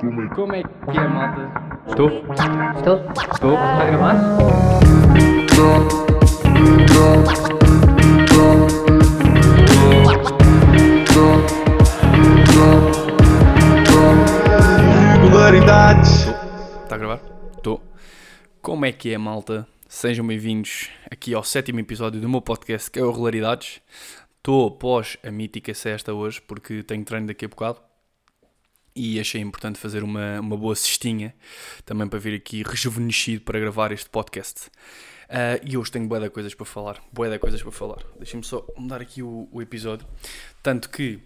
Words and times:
Como 0.00 0.54
é 0.54 0.62
que 0.62 0.98
é, 0.98 1.08
malta? 1.08 1.52
Estou? 1.86 2.08
Estou? 2.76 2.96
Estou? 3.32 3.52
Está 3.52 3.80
a 3.80 3.86
gravar? 3.86 4.16
Regularidades. 15.22 16.26
Está 16.82 16.94
a 16.94 16.98
gravar? 16.98 17.20
Estou. 17.56 17.80
Como 18.60 18.84
é 18.84 18.92
que 18.92 19.12
é, 19.12 19.18
malta? 19.18 19.66
Sejam 19.88 20.26
bem-vindos 20.26 20.90
aqui 21.10 21.34
ao 21.34 21.44
sétimo 21.44 21.78
episódio 21.78 22.20
do 22.20 22.28
meu 22.28 22.42
podcast, 22.42 22.90
que 22.90 22.98
é 22.98 23.02
o 23.02 23.10
Regularidades. 23.10 23.80
Estou 24.38 24.68
após 24.68 25.16
a 25.24 25.30
mítica 25.30 25.72
sexta 25.72 26.12
hoje, 26.12 26.40
porque 26.42 26.82
tenho 26.82 27.04
treino 27.04 27.28
daqui 27.28 27.44
a 27.44 27.48
bocado. 27.48 27.78
E 28.96 29.18
achei 29.18 29.40
importante 29.40 29.78
fazer 29.78 30.02
uma, 30.02 30.40
uma 30.40 30.56
boa 30.56 30.74
cestinha, 30.76 31.34
também 31.84 32.06
para 32.06 32.18
vir 32.18 32.34
aqui 32.34 32.62
rejuvenescido 32.62 33.42
para 33.42 33.58
gravar 33.58 33.90
este 33.90 34.08
podcast. 34.08 34.70
Ah, 35.28 35.58
e 35.64 35.76
hoje 35.76 35.90
tenho 35.90 36.06
bué 36.06 36.20
de 36.20 36.30
coisas 36.30 36.54
para 36.54 36.64
falar, 36.64 37.02
bué 37.12 37.28
de 37.28 37.38
coisas 37.38 37.60
para 37.60 37.72
falar. 37.72 38.02
Deixem-me 38.18 38.44
só 38.44 38.64
mudar 38.76 39.00
aqui 39.00 39.22
o, 39.22 39.48
o 39.50 39.60
episódio. 39.60 40.06
Tanto 40.62 40.88
que, 40.88 41.18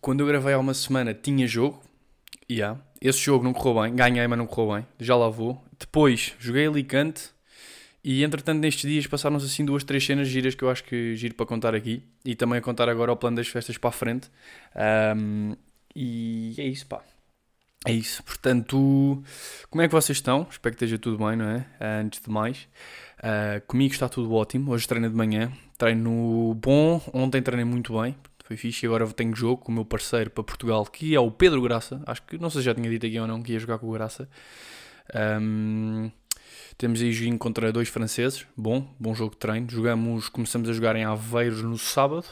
quando 0.00 0.20
eu 0.20 0.26
gravei 0.26 0.52
há 0.52 0.58
uma 0.58 0.74
semana, 0.74 1.14
tinha 1.14 1.46
jogo, 1.46 1.82
Yeah. 2.50 2.80
Esse 3.00 3.20
jogo 3.20 3.44
não 3.44 3.52
correu 3.52 3.82
bem, 3.82 3.94
ganhei, 3.94 4.26
mas 4.26 4.38
não 4.38 4.46
correu 4.46 4.76
bem. 4.76 4.86
Já 4.98 5.16
lá 5.16 5.28
vou. 5.28 5.62
Depois 5.78 6.34
joguei 6.38 6.66
Alicante 6.66 7.30
e 8.02 8.22
entretanto 8.22 8.60
nestes 8.60 8.88
dias 8.88 9.06
passaram-se 9.06 9.46
assim 9.46 9.64
duas, 9.64 9.82
três 9.82 10.04
cenas 10.04 10.28
giras 10.28 10.54
que 10.54 10.62
eu 10.62 10.70
acho 10.70 10.84
que 10.84 11.16
giro 11.16 11.34
para 11.34 11.46
contar 11.46 11.74
aqui 11.74 12.02
e 12.24 12.34
também 12.34 12.58
a 12.58 12.62
contar 12.62 12.88
agora 12.88 13.12
o 13.12 13.16
plano 13.16 13.36
das 13.36 13.48
festas 13.48 13.78
para 13.78 13.88
a 13.88 13.92
frente. 13.92 14.30
Ahm, 14.74 15.54
e 15.94 16.54
é 16.58 16.64
isso, 16.64 16.86
pá. 16.86 17.02
É 17.86 17.92
isso. 17.92 18.22
Portanto, 18.22 19.22
como 19.70 19.82
é 19.82 19.86
que 19.86 19.92
vocês 19.92 20.16
estão? 20.16 20.46
Espero 20.50 20.74
que 20.74 20.84
esteja 20.84 20.98
tudo 20.98 21.18
bem, 21.18 21.36
não 21.36 21.48
é? 21.48 21.66
Ah, 21.78 22.00
antes 22.00 22.20
de 22.20 22.30
mais, 22.30 22.66
ah, 23.22 23.60
comigo 23.66 23.92
está 23.92 24.08
tudo 24.08 24.32
ótimo. 24.32 24.72
Hoje 24.72 24.88
treino 24.88 25.08
de 25.10 25.14
manhã, 25.14 25.52
treino 25.76 26.54
bom. 26.54 27.00
Ontem 27.12 27.42
treinei 27.42 27.64
muito 27.64 28.00
bem, 28.00 28.16
foi 28.44 28.56
fixe. 28.56 28.86
E 28.86 28.88
agora 28.88 29.06
tenho 29.08 29.34
jogo 29.36 29.62
com 29.64 29.72
o 29.72 29.74
meu 29.74 29.84
parceiro 29.84 30.30
para 30.30 30.42
Portugal, 30.42 30.84
que 30.86 31.14
é 31.14 31.20
o 31.20 31.30
Pedro 31.30 31.60
Graça. 31.60 32.02
Acho 32.06 32.22
que 32.22 32.38
não 32.38 32.48
sei 32.48 32.62
se 32.62 32.66
já 32.66 32.74
tinha 32.74 32.88
dito 32.88 33.04
aqui 33.06 33.20
ou 33.20 33.26
não 33.26 33.42
que 33.42 33.52
ia 33.52 33.58
jogar 33.58 33.78
com 33.78 33.88
o 33.88 33.92
Graça. 33.92 34.28
Ahm, 35.14 36.10
temos 36.78 37.00
aí 37.02 37.12
joguinho 37.12 37.38
contra 37.38 37.70
dois 37.70 37.88
franceses. 37.88 38.46
Bom, 38.56 38.94
bom 38.98 39.14
jogo 39.14 39.32
de 39.32 39.38
treino. 39.38 39.68
Jogamos, 39.70 40.28
começamos 40.28 40.68
a 40.68 40.72
jogar 40.72 40.96
em 40.96 41.04
Aveiros 41.04 41.62
no 41.62 41.78
sábado. 41.78 42.26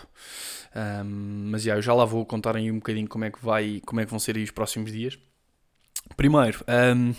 Ahm, 0.74 1.50
mas 1.50 1.62
já, 1.62 1.74
eu 1.76 1.82
já 1.82 1.94
lá 1.94 2.04
vou 2.04 2.24
contar 2.24 2.56
aí 2.56 2.70
um 2.70 2.76
bocadinho 2.76 3.08
como 3.08 3.24
é 3.24 3.30
que 3.30 3.44
vai, 3.44 3.80
como 3.84 4.00
é 4.00 4.04
que 4.04 4.10
vão 4.10 4.18
ser 4.18 4.36
aí 4.36 4.42
os 4.42 4.50
próximos 4.50 4.92
dias. 4.92 5.18
Primeiro, 6.16 6.62
ahm, 6.66 7.12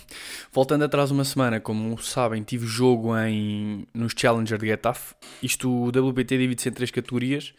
voltando 0.51 0.83
atrás 0.83 1.09
uma 1.09 1.23
semana, 1.23 1.59
como 1.59 1.97
sabem, 2.01 2.43
tive 2.43 2.67
jogo 2.67 3.17
em, 3.17 3.87
nos 3.93 4.13
Challenger 4.15 4.57
de 4.57 4.67
Getafe. 4.67 5.15
Isto, 5.41 5.69
o 5.69 5.87
WPT 5.87 6.37
divide-se 6.37 6.69
em 6.69 6.71
três 6.71 6.91
categorias, 6.91 7.53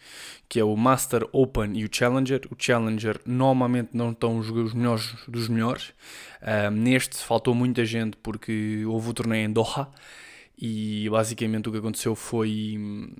que 0.47 0.59
é 0.59 0.63
o 0.63 0.75
Master, 0.77 1.27
Open 1.31 1.77
e 1.77 1.83
o 1.83 1.89
Challenger. 1.91 2.41
O 2.49 2.55
Challenger 2.57 3.19
normalmente 3.25 3.89
não 3.93 4.11
estão 4.11 4.37
os 4.37 4.73
melhores 4.73 5.15
dos 5.27 5.49
melhores. 5.49 5.93
Ahm, 6.41 6.75
neste 6.75 7.17
faltou 7.17 7.53
muita 7.53 7.83
gente 7.85 8.17
porque 8.17 8.83
houve 8.85 9.09
o 9.09 9.13
torneio 9.13 9.45
em 9.45 9.51
Doha 9.51 9.89
e 10.57 11.09
basicamente 11.09 11.67
o 11.67 11.71
que 11.71 11.79
aconteceu 11.79 12.15
foi 12.15 12.75
hum, 12.77 13.13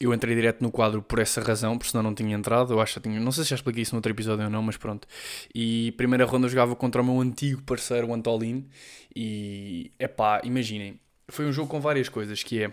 eu 0.00 0.14
entrei 0.14 0.34
direto 0.34 0.62
no 0.62 0.70
quadro 0.70 1.02
por 1.02 1.18
essa 1.18 1.40
razão, 1.40 1.76
porque 1.76 1.90
senão 1.90 2.02
não 2.02 2.14
tinha 2.14 2.36
entrado. 2.36 2.72
Eu 2.72 2.80
acho 2.80 2.94
que 2.94 3.08
tinha, 3.08 3.18
não 3.18 3.32
sei 3.32 3.44
se 3.44 3.50
já 3.50 3.56
expliquei 3.56 3.82
isso 3.82 3.94
no 3.94 3.98
outro 3.98 4.12
episódio 4.12 4.44
ou 4.44 4.50
não, 4.50 4.62
mas 4.62 4.76
pronto. 4.76 5.08
E 5.54 5.92
primeira 5.96 6.24
ronda 6.24 6.46
eu 6.46 6.50
jogava 6.50 6.76
contra 6.76 7.02
o 7.02 7.04
meu 7.04 7.20
antigo 7.20 7.62
parceiro, 7.62 8.08
o 8.08 8.14
Antolin. 8.14 8.68
E 9.14 9.90
epá, 9.98 10.40
imaginem, 10.44 11.00
foi 11.28 11.46
um 11.46 11.52
jogo 11.52 11.68
com 11.68 11.80
várias 11.80 12.08
coisas, 12.08 12.42
que 12.42 12.62
é 12.62 12.72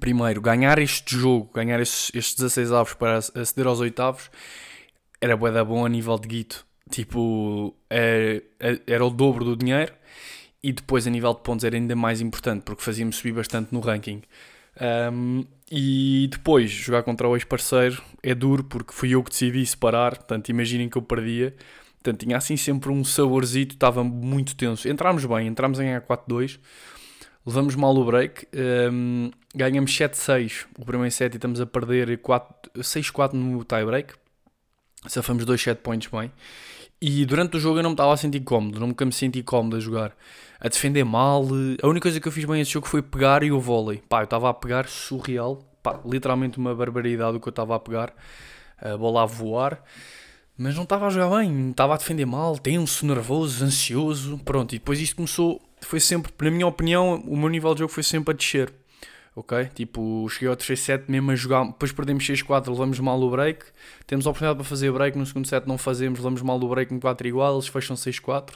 primeiro, 0.00 0.40
ganhar 0.40 0.78
este 0.78 1.16
jogo, 1.16 1.50
ganhar 1.54 1.80
estes, 1.80 2.10
estes 2.14 2.34
16 2.36 2.72
avos 2.72 2.94
para 2.94 3.18
aceder 3.18 3.66
aos 3.66 3.80
oitavos, 3.80 4.30
era 5.20 5.36
bué 5.36 5.50
da 5.50 5.64
bom 5.64 5.84
a 5.86 5.88
nível 5.88 6.18
de 6.18 6.28
guito. 6.28 6.66
Tipo, 6.90 7.74
é- 7.90 8.42
é- 8.58 8.80
era 8.86 9.04
o 9.04 9.10
dobro 9.10 9.44
do 9.44 9.56
dinheiro. 9.56 9.92
E 10.62 10.72
depois, 10.72 11.06
a 11.06 11.10
nível 11.10 11.32
de 11.34 11.40
pontos, 11.42 11.64
era 11.64 11.76
ainda 11.76 11.94
mais 11.94 12.20
importante, 12.20 12.62
porque 12.64 12.82
fazia-me 12.82 13.12
subir 13.12 13.32
bastante 13.32 13.72
no 13.72 13.80
ranking. 13.80 14.22
Um, 14.80 15.44
e 15.70 16.28
depois, 16.30 16.70
jogar 16.70 17.02
contra 17.02 17.28
o 17.28 17.36
ex-parceiro 17.36 18.02
é 18.22 18.34
duro, 18.34 18.64
porque 18.64 18.92
fui 18.92 19.14
eu 19.14 19.22
que 19.22 19.30
decidi 19.30 19.64
separar. 19.66 20.16
Portanto, 20.16 20.48
imaginem 20.48 20.88
que 20.88 20.96
eu 20.96 21.02
perdia. 21.02 21.54
Portanto, 22.02 22.20
tinha 22.20 22.36
assim 22.36 22.56
sempre 22.56 22.90
um 22.90 23.04
saborzito, 23.04 23.74
estava 23.74 24.02
muito 24.02 24.56
tenso. 24.56 24.88
Entrámos 24.88 25.24
bem, 25.24 25.46
entrámos 25.46 25.80
em 25.80 25.88
A4-2, 25.88 26.58
levamos 27.44 27.74
mal 27.74 27.94
o 27.94 28.04
break, 28.04 28.46
um, 28.92 29.30
ganhamos 29.54 29.90
7-6 29.90 30.66
o 30.78 30.84
primeiro 30.84 31.12
set 31.12 31.34
e 31.34 31.36
estamos 31.36 31.60
a 31.60 31.66
perder 31.66 32.18
4 32.18 32.70
6-4 32.78 33.32
no 33.32 33.64
tie-break. 33.64 34.14
Safamos 35.06 35.44
dois 35.44 35.60
set 35.60 35.80
points 35.80 36.08
bem. 36.10 36.32
E 37.00 37.24
durante 37.24 37.56
o 37.56 37.60
jogo 37.60 37.78
eu 37.78 37.82
não 37.82 37.90
me 37.90 37.94
estava 37.94 38.12
a 38.12 38.16
sentir 38.16 38.40
cómodo, 38.40 38.80
nunca 38.80 39.04
me 39.04 39.12
senti 39.12 39.42
cómodo 39.42 39.76
a 39.76 39.80
jogar. 39.80 40.16
A 40.60 40.68
defender 40.68 41.04
mal. 41.04 41.46
A 41.82 41.86
única 41.86 42.04
coisa 42.04 42.20
que 42.20 42.26
eu 42.26 42.32
fiz 42.32 42.44
bem 42.44 42.56
nesse 42.56 42.72
jogo 42.72 42.86
foi 42.86 43.02
pegar 43.02 43.42
e 43.42 43.52
o 43.52 43.60
vôlei. 43.60 44.02
Pá, 44.08 44.20
eu 44.20 44.24
estava 44.24 44.50
a 44.50 44.54
pegar 44.54 44.88
surreal. 44.88 45.64
Pá, 45.82 46.00
literalmente 46.04 46.58
uma 46.58 46.74
barbaridade 46.74 47.36
o 47.36 47.40
que 47.40 47.48
eu 47.48 47.50
estava 47.50 47.76
a 47.76 47.78
pegar. 47.78 48.12
A 48.80 48.96
bola 48.96 49.22
a 49.22 49.26
voar. 49.26 49.82
Mas 50.56 50.74
não 50.74 50.82
estava 50.82 51.06
a 51.06 51.10
jogar 51.10 51.38
bem, 51.38 51.70
estava 51.70 51.94
a 51.94 51.96
defender 51.96 52.26
mal, 52.26 52.58
tenso, 52.58 53.06
nervoso, 53.06 53.64
ansioso. 53.64 54.38
Pronto, 54.44 54.74
e 54.74 54.78
depois 54.80 55.00
isto 55.00 55.14
começou. 55.14 55.62
Foi 55.80 56.00
sempre, 56.00 56.32
na 56.40 56.50
minha 56.50 56.66
opinião, 56.66 57.22
o 57.28 57.36
meu 57.36 57.48
nível 57.48 57.72
de 57.74 57.80
jogo 57.80 57.92
foi 57.92 58.02
sempre 58.02 58.34
a 58.34 58.36
descer. 58.36 58.72
Ok? 59.36 59.66
Tipo, 59.72 60.28
cheguei 60.28 60.48
ao 60.48 60.56
terceiro 60.56 60.80
set 60.80 61.04
mesmo 61.08 61.30
a 61.30 61.36
jogar. 61.36 61.64
Depois 61.64 61.92
perdemos 61.92 62.24
6-4, 62.24 62.70
levamos 62.70 62.98
mal 62.98 63.22
o 63.22 63.30
break. 63.30 63.66
Temos 64.04 64.26
a 64.26 64.30
oportunidade 64.30 64.56
para 64.58 64.68
fazer 64.68 64.90
break. 64.90 65.16
No 65.16 65.24
segundo 65.24 65.46
set 65.46 65.64
não 65.64 65.78
fazemos, 65.78 66.18
levamos 66.18 66.42
mal 66.42 66.60
o 66.60 66.68
break 66.68 66.92
em 66.92 66.98
4 66.98 67.28
igual. 67.28 67.54
Eles 67.54 67.68
fecham 67.68 67.94
6-4. 67.94 68.54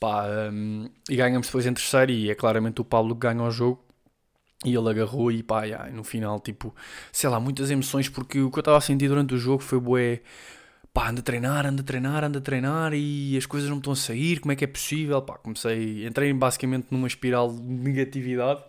Pá, 0.00 0.26
hum, 0.52 0.88
e 1.08 1.16
ganhamos 1.16 1.46
depois 1.46 1.66
em 1.66 1.74
terceiro. 1.74 2.10
E 2.10 2.30
é 2.30 2.34
claramente 2.34 2.80
o 2.80 2.84
Pablo 2.84 3.14
que 3.14 3.20
ganha 3.20 3.42
o 3.42 3.50
jogo. 3.50 3.84
E 4.64 4.74
ele 4.74 4.90
agarrou 4.90 5.32
e 5.32 5.42
pá, 5.42 5.64
yeah, 5.64 5.88
e 5.88 5.92
no 5.92 6.04
final, 6.04 6.38
tipo, 6.40 6.74
sei 7.12 7.30
lá, 7.30 7.40
muitas 7.40 7.70
emoções. 7.70 8.08
Porque 8.08 8.40
o 8.40 8.50
que 8.50 8.58
eu 8.58 8.60
estava 8.60 8.78
a 8.78 8.80
sentir 8.80 9.08
durante 9.08 9.34
o 9.34 9.38
jogo 9.38 9.62
foi 9.62 9.80
bué. 9.80 10.20
Pá, 10.92 11.10
anda 11.10 11.20
a 11.20 11.22
treinar, 11.22 11.66
anda 11.66 11.82
a 11.82 11.84
treinar, 11.84 12.24
anda 12.24 12.38
a 12.40 12.42
treinar 12.42 12.92
e 12.94 13.36
as 13.36 13.46
coisas 13.46 13.70
não 13.70 13.78
estão 13.78 13.92
a 13.92 13.96
sair. 13.96 14.40
Como 14.40 14.52
é 14.52 14.56
que 14.56 14.64
é 14.64 14.66
possível? 14.66 15.22
Pá, 15.22 15.38
comecei. 15.38 16.06
Entrei 16.06 16.32
basicamente 16.32 16.88
numa 16.90 17.06
espiral 17.06 17.52
de 17.52 17.62
negatividade 17.62 18.64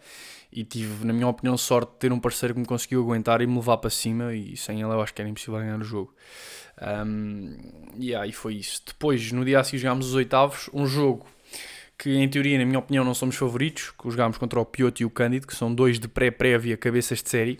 e 0.51 0.63
tive, 0.63 1.05
na 1.05 1.13
minha 1.13 1.27
opinião, 1.27 1.57
sorte 1.57 1.93
de 1.93 1.97
ter 1.99 2.11
um 2.11 2.19
parceiro 2.19 2.53
que 2.53 2.59
me 2.59 2.65
conseguiu 2.65 3.01
aguentar 3.01 3.41
e 3.41 3.47
me 3.47 3.55
levar 3.55 3.77
para 3.77 3.89
cima 3.89 4.33
e 4.35 4.57
sem 4.57 4.81
ele 4.81 4.91
eu 4.91 5.01
acho 5.01 5.13
que 5.13 5.21
era 5.21 5.29
impossível 5.29 5.59
ganhar 5.59 5.79
o 5.79 5.83
jogo. 5.83 6.13
Um, 6.81 7.57
e 7.97 8.15
aí 8.15 8.31
foi 8.31 8.55
isso. 8.55 8.81
Depois, 8.85 9.31
no 9.31 9.45
dia 9.45 9.59
a 9.59 9.63
seguir, 9.63 9.79
jogámos 9.79 10.07
os 10.07 10.15
oitavos, 10.15 10.69
um 10.73 10.85
jogo 10.85 11.25
que 11.97 12.15
em 12.15 12.27
teoria, 12.27 12.57
na 12.57 12.65
minha 12.65 12.79
opinião, 12.79 13.05
não 13.05 13.13
somos 13.13 13.35
favoritos, 13.35 13.91
que 13.91 14.09
jogámos 14.09 14.37
contra 14.37 14.59
o 14.59 14.65
Pioto 14.65 15.03
e 15.03 15.05
o 15.05 15.09
Cândido, 15.09 15.45
que 15.45 15.55
são 15.55 15.73
dois 15.73 15.99
de 15.99 16.07
pré-prévia 16.07 16.75
cabeças 16.75 17.21
de 17.21 17.29
série. 17.29 17.59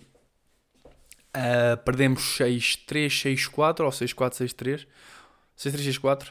Uh, 1.36 1.78
perdemos 1.86 2.38
6-3, 2.40 3.08
6-4 3.54 3.82
ou 3.82 3.90
6-4, 3.90 4.32
6-3. 4.34 4.88
6-3, 5.58 6.00
6-4. 6.00 6.30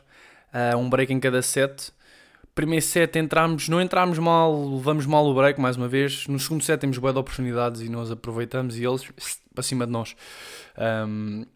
Uh, 0.53 0.77
um 0.77 0.91
break 0.91 1.13
em 1.13 1.21
cada 1.21 1.41
set 1.41 1.93
primeiro 2.61 2.85
set 2.85 3.17
entramos, 3.19 3.69
não 3.69 3.81
entramos 3.81 4.19
mal, 4.19 4.75
levamos 4.77 5.07
mal 5.07 5.25
o 5.27 5.35
break 5.35 5.59
mais 5.61 5.77
uma 5.77 5.89
vez. 5.89 6.27
No 6.27 6.39
segundo 6.39 6.63
set 6.63 6.79
temos 6.79 6.99
boa 6.99 7.13
de 7.13 7.19
oportunidades 7.19 7.81
e 7.81 7.89
nós 7.89 8.11
aproveitamos 8.11 8.79
e 8.79 8.85
eles 8.85 9.09
para 9.55 9.63
cima 9.63 9.87
de 9.87 9.93
nós. 9.93 10.15
Um, 11.09 11.47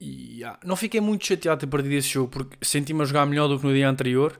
e 0.00 0.42
ah, 0.44 0.58
não 0.64 0.76
fiquei 0.76 1.00
muito 1.00 1.26
chateado 1.26 1.60
de 1.60 1.66
ter 1.66 1.70
perdido 1.70 1.92
esse 1.94 2.08
jogo 2.08 2.28
porque 2.28 2.56
senti-me 2.62 3.02
a 3.02 3.04
jogar 3.04 3.26
melhor 3.26 3.48
do 3.48 3.58
que 3.58 3.66
no 3.66 3.72
dia 3.72 3.88
anterior. 3.88 4.38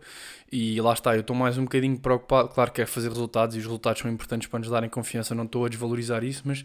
E 0.51 0.81
lá 0.81 0.93
está, 0.93 1.15
eu 1.15 1.21
estou 1.21 1.35
mais 1.35 1.59
um 1.59 1.65
bocadinho 1.65 1.99
preocupado. 1.99 2.49
Claro 2.49 2.71
que 2.71 2.83
é 2.83 2.87
fazer 2.87 3.09
resultados 3.09 3.57
e 3.57 3.59
os 3.59 3.65
resultados 3.65 4.03
são 4.03 4.11
importantes 4.11 4.49
para 4.49 4.59
nos 4.61 4.69
darem 4.69 4.89
confiança, 4.89 5.35
não 5.35 5.45
estou 5.45 5.65
a 5.65 5.69
desvalorizar 5.69 6.23
isso, 6.23 6.43
mas 6.45 6.65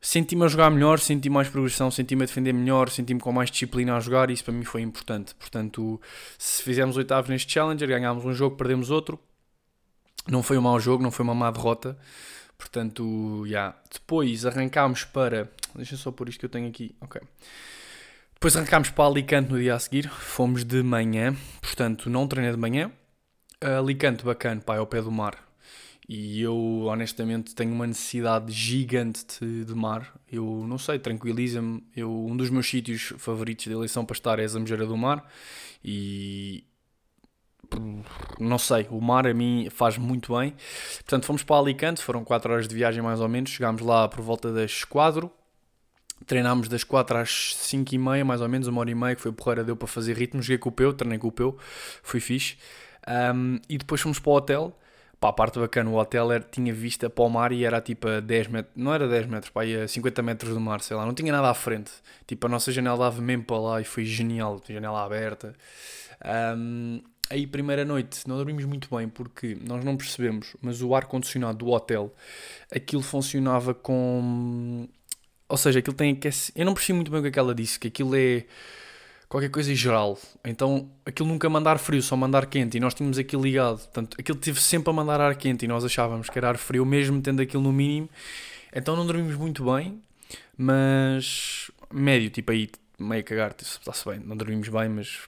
senti-me 0.00 0.44
a 0.44 0.48
jogar 0.48 0.70
melhor, 0.70 0.98
senti 0.98 1.30
mais 1.30 1.48
progressão, 1.48 1.90
senti-me 1.90 2.24
a 2.24 2.26
defender 2.26 2.52
melhor, 2.52 2.88
senti-me 2.90 3.20
com 3.20 3.30
mais 3.30 3.50
disciplina 3.50 3.96
a 3.96 4.00
jogar 4.00 4.30
e 4.30 4.32
isso 4.32 4.44
para 4.44 4.52
mim 4.52 4.64
foi 4.64 4.82
importante. 4.82 5.34
Portanto, 5.36 6.00
se 6.38 6.62
fizermos 6.62 6.96
oitavos 6.96 7.30
neste 7.30 7.52
Challenger, 7.52 7.88
ganhámos 7.88 8.24
um 8.24 8.32
jogo, 8.32 8.56
perdemos 8.56 8.90
outro. 8.90 9.18
Não 10.28 10.42
foi 10.42 10.58
um 10.58 10.62
mau 10.62 10.78
jogo, 10.80 11.02
não 11.02 11.10
foi 11.10 11.24
uma 11.24 11.34
má 11.34 11.50
derrota. 11.50 11.96
Portanto, 12.58 13.44
já. 13.46 13.50
Yeah. 13.50 13.76
Depois 13.92 14.46
arrancámos 14.46 15.04
para. 15.04 15.50
Deixa 15.74 15.96
só 15.96 16.12
pôr 16.12 16.28
isto 16.28 16.38
que 16.38 16.46
eu 16.46 16.50
tenho 16.50 16.68
aqui. 16.68 16.94
Ok. 17.00 17.20
Depois 18.42 18.56
arrancámos 18.56 18.90
para 18.90 19.04
Alicante 19.04 19.52
no 19.52 19.56
dia 19.60 19.72
a 19.72 19.78
seguir. 19.78 20.08
Fomos 20.08 20.64
de 20.64 20.82
manhã. 20.82 21.32
Portanto, 21.60 22.10
não 22.10 22.26
treinei 22.26 22.50
de 22.50 22.58
manhã. 22.58 22.90
Alicante, 23.60 24.24
bacana, 24.24 24.60
pá, 24.60 24.74
é 24.74 24.78
ao 24.78 24.86
pé 24.88 25.00
do 25.00 25.12
mar. 25.12 25.38
E 26.08 26.42
eu, 26.42 26.56
honestamente, 26.86 27.54
tenho 27.54 27.72
uma 27.72 27.86
necessidade 27.86 28.50
gigante 28.50 29.24
de, 29.40 29.64
de 29.64 29.74
mar. 29.76 30.12
Eu 30.28 30.64
não 30.66 30.76
sei, 30.76 30.98
tranquiliza-me. 30.98 31.84
Eu, 31.94 32.10
um 32.10 32.36
dos 32.36 32.50
meus 32.50 32.68
sítios 32.68 33.12
favoritos 33.16 33.66
de 33.66 33.72
eleição 33.72 34.04
para 34.04 34.14
estar 34.14 34.40
é 34.40 34.42
a 34.42 34.48
Zambujeira 34.48 34.86
do 34.86 34.96
Mar. 34.96 35.24
E 35.84 36.64
não 38.40 38.58
sei, 38.58 38.88
o 38.90 39.00
mar 39.00 39.24
a 39.24 39.32
mim 39.32 39.68
faz 39.70 39.96
muito 39.96 40.36
bem. 40.36 40.52
Portanto, 40.94 41.26
fomos 41.26 41.44
para 41.44 41.58
Alicante, 41.58 42.02
foram 42.02 42.24
4 42.24 42.52
horas 42.52 42.66
de 42.66 42.74
viagem 42.74 43.04
mais 43.04 43.20
ou 43.20 43.28
menos, 43.28 43.50
chegámos 43.50 43.82
lá 43.82 44.08
por 44.08 44.20
volta 44.20 44.52
das 44.52 44.82
4, 44.82 45.30
treinámos 46.26 46.68
das 46.68 46.84
4 46.84 47.18
às 47.18 47.56
5 47.56 47.94
e 47.94 47.98
meia, 47.98 48.24
mais 48.24 48.40
ou 48.40 48.48
menos, 48.48 48.66
uma 48.68 48.80
hora 48.80 48.90
e 48.90 48.94
meia, 48.94 49.14
que 49.14 49.22
foi 49.22 49.32
porreira, 49.32 49.64
deu 49.64 49.76
para 49.76 49.88
fazer 49.88 50.16
ritmo, 50.16 50.42
joguei 50.42 50.58
com 50.58 50.68
o 50.68 50.72
Peu, 50.72 50.92
treinei 50.92 51.18
com 51.18 51.28
o 51.28 51.32
Peu, 51.32 51.56
fui 52.02 52.20
fixe. 52.20 52.56
Um, 53.34 53.58
e 53.68 53.78
depois 53.78 54.00
fomos 54.00 54.18
para 54.18 54.30
o 54.30 54.34
hotel, 54.34 54.78
pá, 55.20 55.28
a 55.28 55.32
parte 55.32 55.58
bacana, 55.58 55.90
o 55.90 55.96
hotel 55.96 56.32
era, 56.32 56.44
tinha 56.44 56.72
vista 56.72 57.08
para 57.08 57.24
o 57.24 57.28
mar 57.28 57.52
e 57.52 57.64
era 57.64 57.80
tipo 57.80 58.08
a 58.08 58.20
10 58.20 58.48
metros, 58.48 58.74
não 58.76 58.92
era 58.92 59.08
10 59.08 59.26
metros, 59.26 59.50
pá, 59.50 59.64
ia 59.64 59.86
50 59.86 60.22
metros 60.22 60.54
do 60.54 60.60
mar, 60.60 60.80
sei 60.80 60.96
lá, 60.96 61.06
não 61.06 61.14
tinha 61.14 61.32
nada 61.32 61.48
à 61.50 61.54
frente. 61.54 61.92
Tipo, 62.26 62.46
a 62.46 62.50
nossa 62.50 62.72
janela 62.72 62.98
dava 62.98 63.20
mesmo 63.20 63.44
para 63.44 63.58
lá 63.58 63.80
e 63.80 63.84
foi 63.84 64.04
genial, 64.04 64.60
janela 64.68 65.04
aberta. 65.04 65.54
Um, 66.56 67.02
aí, 67.30 67.46
primeira 67.46 67.84
noite, 67.84 68.28
não 68.28 68.36
dormimos 68.36 68.64
muito 68.64 68.94
bem 68.94 69.08
porque 69.08 69.56
nós 69.66 69.84
não 69.84 69.96
percebemos, 69.96 70.56
mas 70.60 70.82
o 70.82 70.94
ar-condicionado 70.94 71.58
do 71.58 71.70
hotel, 71.70 72.14
aquilo 72.70 73.02
funcionava 73.02 73.74
com. 73.74 74.88
Ou 75.52 75.58
seja, 75.58 75.80
aquilo 75.80 75.94
tem 75.94 76.14
aquecimento. 76.14 76.58
Eu 76.58 76.64
não 76.64 76.72
percebi 76.72 76.94
muito 76.94 77.10
bem 77.10 77.20
o 77.20 77.22
que, 77.22 77.28
é 77.28 77.30
que 77.30 77.38
ela 77.38 77.54
disse, 77.54 77.78
que 77.78 77.88
aquilo 77.88 78.16
é 78.16 78.46
qualquer 79.28 79.50
coisa 79.50 79.70
em 79.70 79.74
geral. 79.74 80.18
Então 80.42 80.90
aquilo 81.04 81.28
nunca 81.28 81.46
mandar 81.50 81.78
frio, 81.78 82.00
só 82.02 82.16
mandar 82.16 82.46
quente. 82.46 82.78
E 82.78 82.80
nós 82.80 82.94
tínhamos 82.94 83.18
aquilo 83.18 83.42
ligado. 83.42 83.80
Portanto, 83.80 84.16
aquilo 84.18 84.38
teve 84.38 84.58
sempre 84.58 84.88
a 84.88 84.94
mandar 84.94 85.20
ar 85.20 85.36
quente 85.36 85.66
e 85.66 85.68
nós 85.68 85.84
achávamos 85.84 86.30
que 86.30 86.38
era 86.38 86.48
ar 86.48 86.56
frio, 86.56 86.86
mesmo 86.86 87.20
tendo 87.20 87.42
aquilo 87.42 87.62
no 87.62 87.70
mínimo. 87.70 88.08
Então 88.74 88.96
não 88.96 89.04
dormimos 89.04 89.36
muito 89.36 89.62
bem, 89.70 90.02
mas 90.56 91.70
médio, 91.92 92.30
tipo 92.30 92.50
aí, 92.50 92.70
meio 92.98 93.22
cagar, 93.22 93.54
está-se 93.60 94.08
bem. 94.08 94.20
Não 94.20 94.34
dormimos 94.34 94.70
bem, 94.70 94.88
mas 94.88 95.18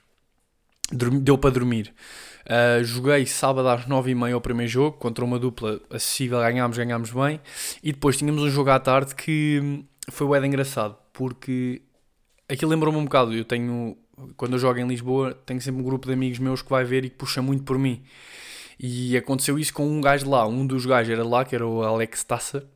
deu 1.21 1.37
para 1.37 1.51
dormir. 1.51 1.93
Uh, 2.45 2.83
joguei 2.83 3.27
sábado 3.27 3.67
às 3.67 3.85
9h30 3.85 4.35
o 4.35 4.41
primeiro 4.41 4.71
jogo 4.71 4.97
contra 4.97 5.23
uma 5.23 5.37
dupla 5.37 5.79
acessível, 5.89 6.39
ganhámos, 6.39 6.77
ganhámos 6.77 7.11
bem. 7.11 7.39
E 7.83 7.91
depois 7.91 8.17
tínhamos 8.17 8.41
um 8.41 8.49
jogo 8.49 8.71
à 8.71 8.79
tarde 8.79 9.13
que 9.13 9.85
foi 10.09 10.27
o 10.27 10.45
engraçado, 10.45 10.97
porque 11.13 11.81
aquilo 12.49 12.71
lembrou-me 12.71 12.99
um 12.99 13.05
bocado. 13.05 13.33
Eu 13.33 13.45
tenho, 13.45 13.97
quando 14.37 14.53
eu 14.53 14.59
jogo 14.59 14.79
em 14.79 14.87
Lisboa, 14.87 15.33
tenho 15.45 15.61
sempre 15.61 15.81
um 15.81 15.83
grupo 15.85 16.07
de 16.07 16.13
amigos 16.13 16.39
meus 16.39 16.61
que 16.61 16.69
vai 16.69 16.83
ver 16.83 17.05
e 17.05 17.09
que 17.09 17.15
puxa 17.15 17.41
muito 17.41 17.63
por 17.63 17.77
mim. 17.77 18.03
E 18.79 19.15
aconteceu 19.15 19.57
isso 19.57 19.73
com 19.73 19.87
um 19.87 20.01
gajo 20.01 20.29
lá. 20.29 20.47
Um 20.47 20.65
dos 20.65 20.85
gajos 20.85 21.11
era 21.11 21.23
lá, 21.23 21.45
que 21.45 21.55
era 21.55 21.65
o 21.65 21.81
Alex 21.83 22.23
Tassa. 22.23 22.67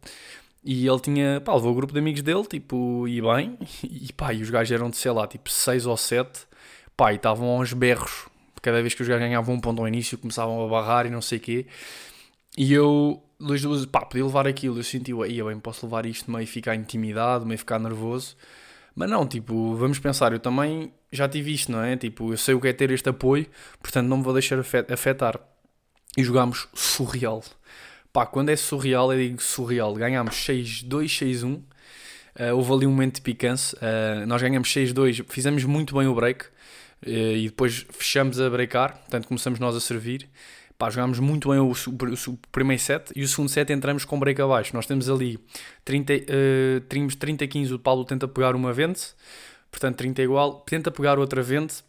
E 0.64 0.88
ele 0.88 1.00
tinha, 1.00 1.42
pá, 1.42 1.54
levou 1.54 1.72
o 1.72 1.76
grupo 1.76 1.94
de 1.94 2.00
amigos 2.00 2.22
dele, 2.22 2.44
tipo, 2.46 3.08
e 3.08 3.22
bem. 3.22 3.58
E 3.84 4.12
pá, 4.14 4.34
e 4.34 4.42
os 4.42 4.50
gajos 4.50 4.72
eram 4.72 4.90
de, 4.90 4.98
sei 4.98 5.12
lá, 5.12 5.28
tipo 5.28 5.50
6 5.50 5.86
ou 5.86 5.98
7. 5.98 6.48
Pá, 6.96 7.14
e 7.14 7.16
estavam 7.16 7.48
aos 7.50 7.74
berros. 7.74 8.28
Cada 8.62 8.82
vez 8.82 8.94
que 8.94 9.02
os 9.02 9.08
gajos 9.08 9.22
ganhavam 9.22 9.56
um 9.56 9.60
ponto 9.60 9.82
ao 9.82 9.88
início, 9.88 10.18
começavam 10.18 10.66
a 10.66 10.68
barrar 10.68 11.06
e 11.06 11.10
não 11.10 11.22
sei 11.22 11.38
o 11.38 11.42
quê. 11.42 11.66
E 12.60 12.74
eu, 12.74 13.24
Luís 13.40 13.64
Luz, 13.64 13.86
pá, 13.86 14.02
podia 14.02 14.26
levar 14.26 14.46
aquilo. 14.46 14.78
Eu 14.78 14.84
senti, 14.84 15.14
aí, 15.14 15.42
bem, 15.42 15.58
posso 15.62 15.86
levar 15.86 16.06
isto 16.06 16.30
meio 16.30 16.46
ficar 16.46 16.76
intimidado, 16.76 17.46
meio 17.46 17.58
ficar 17.58 17.80
nervoso. 17.80 18.36
Mas 18.94 19.10
não, 19.10 19.26
tipo, 19.26 19.76
vamos 19.76 19.98
pensar, 19.98 20.34
eu 20.34 20.40
também 20.42 20.92
já 21.10 21.30
tive 21.30 21.54
isto, 21.54 21.72
não 21.72 21.82
é? 21.82 21.96
Tipo, 21.96 22.34
eu 22.34 22.38
sei 22.38 22.54
o 22.54 22.60
que 22.60 22.68
é 22.68 22.74
ter 22.74 22.92
este 22.92 23.08
apoio, 23.08 23.48
portanto 23.82 24.08
não 24.10 24.18
me 24.18 24.24
vou 24.24 24.34
deixar 24.34 24.60
afetar. 24.60 25.40
E 26.18 26.22
jogámos 26.22 26.68
surreal. 26.74 27.42
Pá, 28.12 28.26
quando 28.26 28.50
é 28.50 28.58
surreal, 28.58 29.14
eu 29.14 29.20
digo 29.20 29.42
surreal. 29.42 29.94
Ganhámos 29.94 30.36
6-2, 30.36 31.06
6-1. 31.06 31.54
Uh, 31.54 32.56
houve 32.56 32.74
ali 32.74 32.86
um 32.86 32.92
momento 32.92 33.16
de 33.16 33.22
picância. 33.22 33.78
Uh, 33.78 34.26
nós 34.28 34.42
ganhamos 34.42 34.68
6-2, 34.68 35.26
fizemos 35.30 35.64
muito 35.64 35.96
bem 35.96 36.08
o 36.08 36.14
break. 36.14 36.44
Uh, 37.08 37.38
e 37.38 37.46
depois 37.46 37.86
fechamos 37.90 38.38
a 38.42 38.50
breakar, 38.50 38.98
portanto 38.98 39.30
começamos 39.30 39.60
nós 39.60 39.78
a 39.78 39.80
servir. 39.80 40.30
Pá, 40.80 40.90
jogámos 40.90 41.20
muito 41.20 41.50
bem 41.50 41.60
o, 41.60 41.66
o, 41.66 42.32
o, 42.32 42.40
primeiro 42.54 42.82
set 42.82 43.12
e 43.14 43.22
o 43.22 43.28
segundo 43.28 43.50
set 43.50 43.70
entramos 43.70 44.06
com 44.06 44.18
break 44.18 44.42
abaixo. 44.42 44.74
Nós 44.74 44.86
temos 44.86 45.10
ali 45.10 45.38
30, 45.84 46.14
uh, 46.14 46.18
30-15, 46.88 47.74
o 47.74 47.80
Paulo 47.80 48.06
tenta 48.06 48.30
pegar 48.30 48.56
uma 48.56 48.72
vente, 48.72 49.14
portanto 49.70 49.98
30 49.98 50.22
igual, 50.22 50.62
tenta 50.62 50.90
pegar 50.90 51.20
outra 51.20 51.44
vente, 51.44 51.84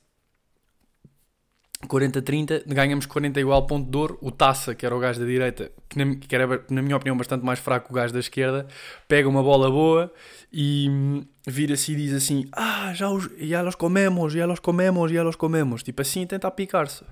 40-30, 1.86 2.64
ganhamos 2.66 3.06
40 3.06 3.38
igual 3.38 3.64
ponto 3.64 3.88
de 3.88 3.96
ouro. 3.96 4.18
O 4.20 4.32
Taça, 4.32 4.74
que 4.74 4.84
era 4.84 4.96
o 4.96 4.98
gajo 4.98 5.20
da 5.20 5.26
direita, 5.26 5.70
que 5.88 5.96
na, 5.96 6.16
que 6.16 6.34
era, 6.34 6.64
na 6.68 6.82
minha 6.82 6.96
opinião, 6.96 7.16
bastante 7.16 7.44
mais 7.44 7.60
fraco 7.60 7.86
que 7.86 7.92
o 7.92 7.94
gajo 7.94 8.12
da 8.12 8.18
esquerda, 8.18 8.66
pega 9.06 9.28
uma 9.28 9.40
bola 9.40 9.70
boa 9.70 10.12
e 10.52 10.88
hum, 10.90 11.24
vira-se 11.46 11.92
e 11.92 11.94
diz 11.94 12.12
assim: 12.12 12.48
Ah, 12.50 12.92
já, 12.92 13.08
os, 13.08 13.30
já 13.38 13.62
los 13.62 13.76
comemos, 13.76 14.32
já 14.32 14.46
los 14.46 14.58
comemos, 14.58 15.12
já 15.12 15.22
los 15.22 15.36
comemos. 15.36 15.84
Tipo 15.84 16.02
assim, 16.02 16.26
tenta 16.26 16.50
picar-se 16.50 17.04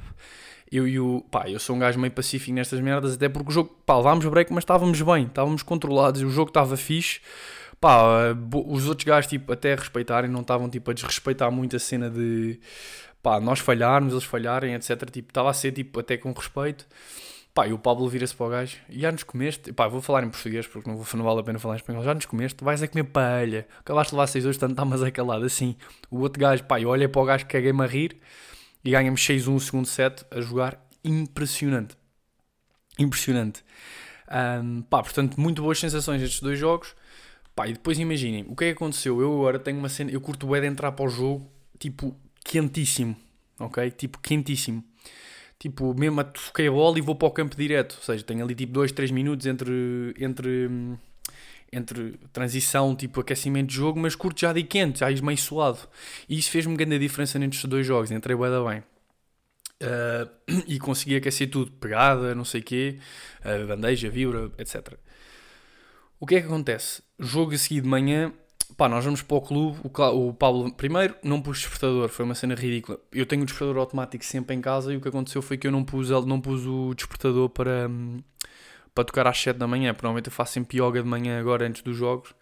eu 0.70 0.86
e 0.86 1.00
o. 1.00 1.22
pá, 1.30 1.48
eu 1.48 1.58
sou 1.58 1.76
um 1.76 1.78
gajo 1.78 1.98
meio 1.98 2.12
pacífico 2.12 2.52
nestas 2.52 2.80
merdas, 2.80 3.14
até 3.14 3.28
porque 3.28 3.50
o 3.50 3.52
jogo, 3.52 3.70
pá, 3.86 3.96
levámos 3.96 4.24
break, 4.26 4.52
mas 4.52 4.62
estávamos 4.62 5.00
bem, 5.00 5.24
estávamos 5.24 5.62
controlados, 5.62 6.22
o 6.22 6.30
jogo 6.30 6.50
estava 6.50 6.76
fixe. 6.76 7.20
Pá, 7.80 8.34
os 8.52 8.88
outros 8.88 9.04
gajos, 9.04 9.30
tipo, 9.30 9.52
até 9.52 9.74
respeitarem, 9.74 10.28
não 10.30 10.40
estavam, 10.40 10.68
tipo, 10.68 10.90
a 10.90 10.94
desrespeitar 10.94 11.50
muito 11.52 11.76
a 11.76 11.78
cena 11.78 12.10
de, 12.10 12.58
pá, 13.22 13.40
nós 13.40 13.60
falharmos, 13.60 14.12
eles 14.12 14.24
falharem, 14.24 14.74
etc. 14.74 15.08
Tipo, 15.10 15.30
estava 15.30 15.50
a 15.50 15.52
ser, 15.52 15.72
tipo, 15.72 16.00
até 16.00 16.16
com 16.16 16.32
respeito. 16.32 16.86
Pá, 17.54 17.66
e 17.66 17.72
o 17.72 17.78
Pablo 17.78 18.08
vira-se 18.08 18.34
para 18.36 18.46
o 18.46 18.48
gajo, 18.50 18.76
já 18.88 19.10
nos 19.10 19.24
comeste, 19.24 19.72
pá, 19.72 19.88
vou 19.88 20.00
falar 20.00 20.22
em 20.22 20.30
português 20.30 20.66
porque 20.66 20.88
não, 20.88 20.96
vou, 20.96 21.06
não 21.14 21.24
vale 21.24 21.40
a 21.40 21.42
pena 21.42 21.58
falar 21.58 21.74
em 21.74 21.78
espanhol, 21.78 22.04
já 22.04 22.14
nos 22.14 22.24
comeste, 22.24 22.62
vais 22.62 22.80
a 22.82 22.86
comer 22.86 23.04
paella, 23.04 23.66
acabaste 23.80 24.12
de 24.12 24.16
levar 24.16 24.26
6 24.28 24.46
hoje, 24.46 24.58
tanto 24.60 24.72
está 24.72 24.84
mas 24.84 25.02
é 25.02 25.10
calado, 25.10 25.44
assim. 25.44 25.74
O 26.08 26.20
outro 26.20 26.38
gajo, 26.40 26.62
pá, 26.64 26.78
olhei 26.78 27.08
para 27.08 27.20
o 27.20 27.24
gajo, 27.24 27.46
caguei-me 27.46 27.82
a 27.82 27.86
rir, 27.86 28.16
e 28.84 28.90
ganhamos 28.90 29.20
6-1 29.20 29.54
o 29.54 29.60
segundo 29.60 29.86
set 29.86 30.24
a 30.30 30.40
jogar 30.40 30.82
impressionante. 31.04 31.96
Impressionante. 32.98 33.64
Um, 34.30 34.82
pá, 34.82 35.02
portanto, 35.02 35.40
muito 35.40 35.62
boas 35.62 35.78
sensações 35.78 36.22
estes 36.22 36.40
dois 36.40 36.58
jogos. 36.58 36.94
Pá, 37.54 37.66
e 37.68 37.72
depois 37.72 37.98
imaginem, 37.98 38.44
o 38.48 38.54
que 38.54 38.64
é 38.64 38.66
que 38.68 38.74
aconteceu? 38.74 39.20
Eu 39.20 39.32
agora 39.32 39.58
tenho 39.58 39.78
uma 39.78 39.88
cena, 39.88 40.10
eu 40.10 40.20
curto 40.20 40.48
o 40.48 40.60
de 40.60 40.66
entrar 40.66 40.92
para 40.92 41.04
o 41.04 41.08
jogo, 41.08 41.50
tipo, 41.78 42.16
quentíssimo, 42.44 43.16
ok? 43.58 43.90
Tipo, 43.90 44.18
quentíssimo. 44.20 44.84
Tipo, 45.58 45.92
mesmo 45.92 46.20
a 46.20 46.24
toquei 46.24 46.68
a 46.68 46.70
bola 46.70 46.98
e 46.98 47.00
vou 47.00 47.16
para 47.16 47.26
o 47.26 47.30
campo 47.32 47.56
direto. 47.56 47.96
Ou 47.96 48.02
seja, 48.02 48.22
tenho 48.22 48.44
ali 48.44 48.54
tipo 48.54 48.72
2, 48.72 48.92
3 48.92 49.10
minutos 49.10 49.44
entre, 49.46 50.14
entre 50.18 50.68
hum, 50.68 50.96
entre 51.72 52.18
transição, 52.32 52.94
tipo 52.94 53.20
aquecimento 53.20 53.68
de 53.68 53.74
jogo, 53.74 53.98
mas 54.00 54.14
curto 54.14 54.40
já 54.40 54.52
de 54.52 54.62
quente, 54.62 55.00
já 55.00 55.08
meio 55.22 55.38
suado. 55.38 55.78
E 56.28 56.38
isso 56.38 56.50
fez-me 56.50 56.76
grande 56.76 56.98
diferença 56.98 57.38
entre 57.38 57.58
os 57.58 57.64
dois 57.64 57.86
jogos, 57.86 58.10
entrei 58.10 58.36
bué 58.36 58.50
da 58.50 58.62
bem. 58.62 58.82
Uh, 59.80 60.28
e 60.66 60.78
consegui 60.78 61.16
aquecer 61.16 61.50
tudo, 61.50 61.70
pegada, 61.72 62.34
não 62.34 62.44
sei 62.44 62.60
o 62.60 62.64
quê, 62.64 62.98
uh, 63.44 63.66
bandeja, 63.66 64.10
vibra, 64.10 64.50
etc. 64.58 64.94
O 66.18 66.26
que 66.26 66.34
é 66.34 66.40
que 66.40 66.46
acontece? 66.46 67.02
Jogo 67.18 67.54
a 67.54 67.58
seguir 67.58 67.82
de 67.82 67.88
manhã, 67.88 68.32
pá, 68.76 68.88
nós 68.88 69.04
vamos 69.04 69.22
para 69.22 69.36
o 69.36 69.40
clube, 69.40 69.78
o, 69.84 70.28
o 70.28 70.34
Pablo, 70.34 70.72
primeiro, 70.72 71.14
não 71.22 71.40
pus 71.40 71.58
despertador, 71.58 72.08
foi 72.08 72.24
uma 72.24 72.34
cena 72.34 72.54
ridícula. 72.54 72.98
Eu 73.12 73.24
tenho 73.24 73.42
o 73.42 73.44
despertador 73.44 73.78
automático 73.78 74.24
sempre 74.24 74.56
em 74.56 74.60
casa 74.60 74.92
e 74.92 74.96
o 74.96 75.00
que 75.00 75.08
aconteceu 75.08 75.40
foi 75.42 75.56
que 75.56 75.66
eu 75.66 75.70
não 75.70 75.84
pus, 75.84 76.10
não 76.10 76.40
pus 76.40 76.66
o 76.66 76.94
despertador 76.94 77.48
para... 77.48 77.88
Hum, 77.88 78.20
para 78.98 79.04
tocar 79.04 79.28
às 79.28 79.40
7 79.40 79.56
da 79.56 79.66
manhã. 79.68 79.94
Provavelmente 79.94 80.26
eu 80.26 80.32
faço 80.32 80.54
sempre 80.54 80.82
yoga 80.82 81.00
de 81.00 81.08
manhã 81.08 81.38
agora 81.38 81.64
antes 81.64 81.82
dos 81.82 81.96
jogos. 81.96 82.34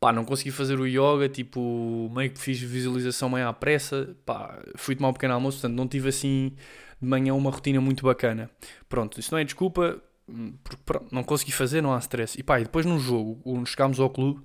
Pá, 0.00 0.10
não 0.10 0.24
consegui 0.24 0.50
fazer 0.50 0.80
o 0.80 0.86
yoga, 0.86 1.28
tipo, 1.28 2.10
meio 2.10 2.30
que 2.30 2.40
fiz 2.40 2.58
visualização 2.58 3.28
meio 3.28 3.46
à 3.46 3.52
pressa. 3.52 4.16
Pá, 4.24 4.58
fui 4.76 4.96
tomar 4.96 5.10
um 5.10 5.12
pequeno 5.12 5.34
almoço, 5.34 5.58
portanto 5.58 5.76
não 5.76 5.86
tive 5.86 6.08
assim 6.08 6.52
de 6.98 7.06
manhã 7.06 7.34
uma 7.34 7.50
rotina 7.50 7.82
muito 7.82 8.02
bacana. 8.02 8.50
Pronto, 8.88 9.20
isso 9.20 9.30
não 9.30 9.38
é 9.38 9.44
desculpa, 9.44 10.02
porque 10.62 10.82
pronto, 10.84 11.06
não 11.12 11.22
consegui 11.22 11.52
fazer, 11.52 11.80
não 11.80 11.92
há 11.92 11.98
stress. 11.98 12.38
E 12.38 12.42
pá, 12.42 12.60
e 12.60 12.64
depois 12.64 12.86
no 12.86 12.98
jogo, 12.98 13.40
chegámos 13.66 13.98
ao 14.00 14.10
clube 14.10 14.40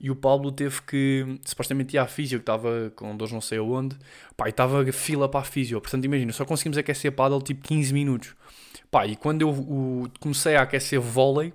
e 0.00 0.10
o 0.10 0.16
Paulo 0.16 0.50
teve 0.50 0.82
que, 0.82 1.38
supostamente 1.44 1.94
ia 1.94 2.02
à 2.02 2.06
físio, 2.06 2.38
que 2.38 2.42
estava 2.42 2.92
com 2.96 3.16
dores 3.16 3.32
não 3.32 3.40
sei 3.40 3.58
aonde, 3.58 3.96
pá, 4.36 4.46
e 4.46 4.50
estava 4.50 4.84
fila 4.92 5.28
para 5.28 5.40
a 5.40 5.44
físio. 5.44 5.80
Portanto, 5.80 6.04
imagina, 6.04 6.32
só 6.32 6.44
conseguimos 6.44 6.76
aquecer 6.76 7.12
paddle 7.12 7.40
tipo 7.40 7.62
15 7.62 7.94
minutos. 7.94 8.34
Pá, 8.90 9.06
e 9.06 9.16
quando 9.16 9.42
eu 9.42 9.50
o, 9.50 10.08
comecei 10.20 10.56
a 10.56 10.62
aquecer 10.62 11.00
vôlei, 11.00 11.52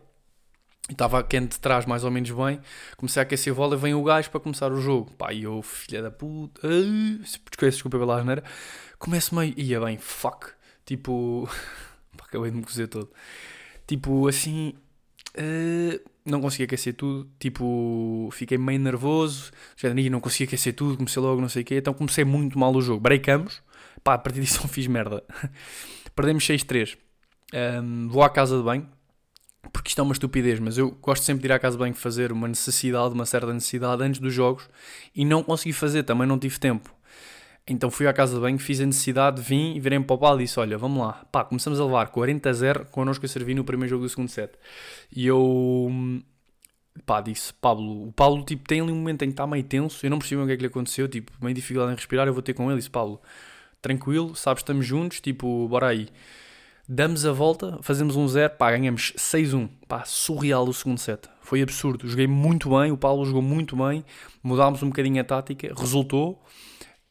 estava 0.90 1.22
quente 1.24 1.52
de 1.56 1.60
trás 1.60 1.86
mais 1.86 2.04
ou 2.04 2.12
menos 2.12 2.32
bem, 2.32 2.60
comecei 2.96 3.22
a 3.22 3.24
aquecer 3.24 3.54
vôlei, 3.54 3.78
vem 3.78 3.94
o 3.94 4.04
gajo 4.04 4.30
para 4.32 4.40
começar 4.40 4.72
o 4.72 4.82
jogo. 4.82 5.12
Pá, 5.14 5.34
e 5.34 5.44
eu, 5.44 5.62
filha 5.62 6.02
da 6.02 6.12
puta, 6.12 6.66
uh, 6.66 7.60
desculpa 7.60 8.00
pela 8.00 8.18
asneira, 8.20 8.44
começo 8.98 9.36
meio, 9.36 9.54
ia 9.58 9.80
bem, 9.82 9.98
fuck, 9.98 10.48
tipo, 10.86 11.50
acabei 12.22 12.50
de 12.52 12.58
me 12.58 12.64
cozer 12.64 12.88
todo. 12.88 13.12
Tipo, 13.88 14.28
assim, 14.28 14.74
uh, 15.38 16.10
não 16.26 16.42
consegui 16.42 16.64
aquecer 16.64 16.94
tudo, 16.94 17.30
tipo, 17.40 18.30
fiquei 18.34 18.58
meio 18.58 18.80
nervoso, 18.80 19.52
já 19.78 19.94
não 19.94 20.20
consegui 20.20 20.44
aquecer 20.44 20.74
tudo, 20.76 20.98
comecei 20.98 21.22
logo 21.22 21.40
não 21.40 21.50
sei 21.50 21.62
o 21.64 21.66
quê, 21.66 21.76
então 21.78 21.94
comecei 21.94 22.26
muito 22.26 22.60
mal 22.60 22.76
o 22.76 22.82
jogo. 22.82 23.00
Breakamos, 23.00 23.62
pá, 24.04 24.16
a 24.16 24.18
partir 24.18 24.42
disso 24.42 24.60
não 24.64 24.68
fiz 24.68 24.88
merda. 24.88 25.24
Perdemos 26.16 26.46
6-3. 26.46 26.98
Um, 27.54 28.10
vou 28.10 28.24
à 28.24 28.30
casa 28.30 28.58
de 28.58 28.64
banho, 28.64 28.90
porque 29.72 29.90
isto 29.90 30.00
é 30.00 30.04
uma 30.04 30.14
estupidez, 30.14 30.60
mas 30.60 30.78
eu 30.78 30.92
gosto 31.02 31.24
sempre 31.24 31.44
de 31.44 31.48
ir 31.48 31.52
à 31.54 31.60
casa 31.60 31.78
de 31.78 31.80
banho 31.80 31.94
fazer 31.94 32.32
uma 32.32 32.48
necessidade, 32.48 33.14
uma 33.14 33.26
certa 33.26 33.54
necessidade 33.54 34.04
antes 34.04 34.20
dos 34.20 34.34
jogos 34.34 34.70
e 35.16 35.24
não 35.24 35.42
consegui 35.42 35.74
fazer, 35.74 36.04
também 36.04 36.28
não 36.28 36.38
tive 36.38 36.60
tempo. 36.60 36.94
Então 37.70 37.92
fui 37.92 38.08
à 38.08 38.14
casa 38.14 38.36
de 38.36 38.40
banho, 38.40 38.58
fiz 38.58 38.80
a 38.80 38.86
necessidade, 38.86 39.42
vim 39.42 39.76
e 39.76 39.80
virei 39.80 40.00
para 40.00 40.14
o 40.16 40.18
Paulo 40.18 40.40
e 40.40 40.46
disse: 40.46 40.60
Olha, 40.60 40.78
vamos 40.78 41.06
lá. 41.06 41.26
Pá, 41.32 41.44
começamos 41.44 41.80
a 41.80 41.86
levar 41.86 42.08
40 42.08 42.50
a 42.50 42.54
0 42.54 42.86
connosco 42.92 43.26
a 43.26 43.30
servir 43.30 43.56
no 43.56 43.64
primeiro 43.64 43.90
jogo 43.90 44.04
do 44.04 44.10
segundo 44.10 44.30
set. 44.30 44.54
E 45.14 45.28
eu, 45.28 45.92
pá, 47.06 47.20
disse: 47.20 47.54
Pablo, 47.54 48.08
o 48.08 48.12
Paulo 48.14 48.44
tipo, 48.46 48.66
tem 48.66 48.80
ali 48.80 48.92
um 48.92 48.96
momento 48.96 49.24
em 49.24 49.28
que 49.28 49.34
está 49.34 49.46
meio 49.46 49.64
tenso, 49.64 50.06
eu 50.06 50.10
não 50.10 50.18
percebi 50.18 50.42
o 50.42 50.46
que 50.46 50.54
é 50.54 50.56
que 50.56 50.62
lhe 50.62 50.68
aconteceu, 50.68 51.10
tipo, 51.10 51.32
meio 51.42 51.54
dificuldade 51.54 51.92
em 51.92 51.96
respirar. 51.96 52.26
Eu 52.26 52.34
vou 52.34 52.42
ter 52.42 52.54
com 52.54 52.70
ele. 52.72 52.78
Disse: 52.78 52.90
Pablo, 52.90 53.22
tranquilo, 53.82 54.34
sabes, 54.34 54.62
estamos 54.62 54.86
juntos, 54.86 55.20
tipo, 55.20 55.68
bora 55.68 55.88
aí. 55.88 56.08
Damos 56.90 57.26
a 57.26 57.34
volta, 57.34 57.80
fazemos 57.82 58.16
um 58.16 58.26
zero, 58.30 58.54
pá, 58.56 58.72
ganhamos 58.72 59.12
6-1. 59.18 59.70
Pá, 59.90 60.06
surreal 60.06 60.66
o 60.66 60.74
segundo 60.74 60.98
set. 60.98 61.28
Foi 61.42 61.62
absurdo. 61.62 62.08
Joguei 62.08 62.28
muito 62.28 62.70
bem, 62.70 62.94
o 62.94 62.98
Paulo 62.98 63.26
jogou 63.26 63.42
muito 63.42 63.76
bem, 63.76 64.06
mudámos 64.42 64.82
um 64.82 64.88
bocadinho 64.88 65.20
a 65.20 65.24
tática, 65.26 65.74
resultou. 65.78 66.42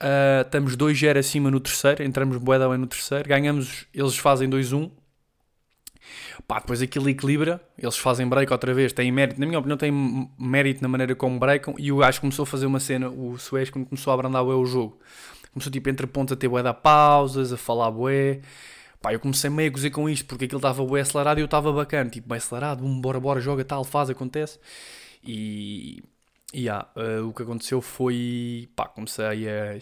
Uh, 0.03 0.43
estamos 0.43 0.77
2-0 0.77 1.19
acima 1.19 1.51
no 1.51 1.59
terceiro, 1.59 2.03
entramos 2.03 2.37
boeda 2.37 2.69
bem 2.69 2.77
no 2.77 2.87
terceiro, 2.87 3.27
ganhamos, 3.27 3.87
eles 3.95 4.17
fazem 4.19 4.49
2-1. 4.49 4.91
Pá, 6.47 6.61
depois 6.61 6.83
aquilo 6.83 7.09
equilibra, 7.09 7.61
eles 7.79 7.97
fazem 7.97 8.29
break 8.29 8.53
outra 8.53 8.73
vez, 8.75 8.93
tem 8.93 9.11
mérito, 9.11 9.41
na 9.41 9.47
minha 9.47 9.59
opinião, 9.59 9.77
tem 9.77 9.91
mérito 10.39 10.83
na 10.83 10.89
maneira 10.89 11.15
como 11.17 11.39
breakam. 11.39 11.75
E 11.79 11.91
o 11.91 11.99
gajo 11.99 12.21
começou 12.21 12.43
a 12.45 12.47
fazer 12.47 12.67
uma 12.67 12.79
cena, 12.79 13.09
o 13.09 13.39
Suez, 13.39 13.71
quando 13.71 13.87
começou 13.87 14.11
a 14.11 14.15
abrandar 14.15 14.45
o 14.45 14.65
jogo, 14.67 15.01
começou 15.53 15.73
tipo 15.73 15.89
entre 15.89 16.07
pontos 16.07 16.33
a 16.33 16.37
ter 16.37 16.49
bué 16.49 16.63
da 16.63 16.75
pausas, 16.75 17.53
a 17.53 17.57
falar 17.57 17.91
bué. 17.91 18.41
Pá, 19.01 19.13
eu 19.13 19.21
comecei 19.21 19.51
meio 19.51 19.71
a 19.71 19.73
gozar 19.73 19.91
com 19.91 20.09
isto 20.09 20.27
porque 20.27 20.45
aquilo 20.45 20.59
estava 20.59 20.85
bué 20.85 21.01
acelerado 21.01 21.39
e 21.39 21.43
eu 21.43 21.47
estava 21.47 21.73
bacana, 21.73 22.11
tipo, 22.11 22.29
bem 22.29 22.39
acelerado, 22.39 22.85
bora, 23.01 23.19
bora, 23.21 23.41
joga, 23.41 23.65
tal, 23.65 23.83
faz, 23.85 24.11
acontece. 24.11 24.59
E 26.53 26.63
yeah, 26.63 26.89
uh, 26.97 27.29
o 27.29 27.33
que 27.33 27.43
aconteceu 27.43 27.81
foi, 27.81 28.69
pá, 28.77 28.87
comecei 28.87 29.49
a, 29.49 29.79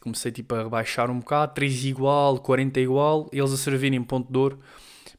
comecei 0.00 0.30
tipo 0.30 0.54
a 0.54 0.64
rebaixar 0.64 1.10
um 1.10 1.18
bocado, 1.18 1.54
3 1.54 1.86
igual, 1.86 2.38
40 2.38 2.80
igual, 2.80 3.30
eles 3.32 3.52
a 3.52 3.56
servirem 3.56 4.02
ponto 4.04 4.30
de 4.30 4.38
ouro, 4.38 4.60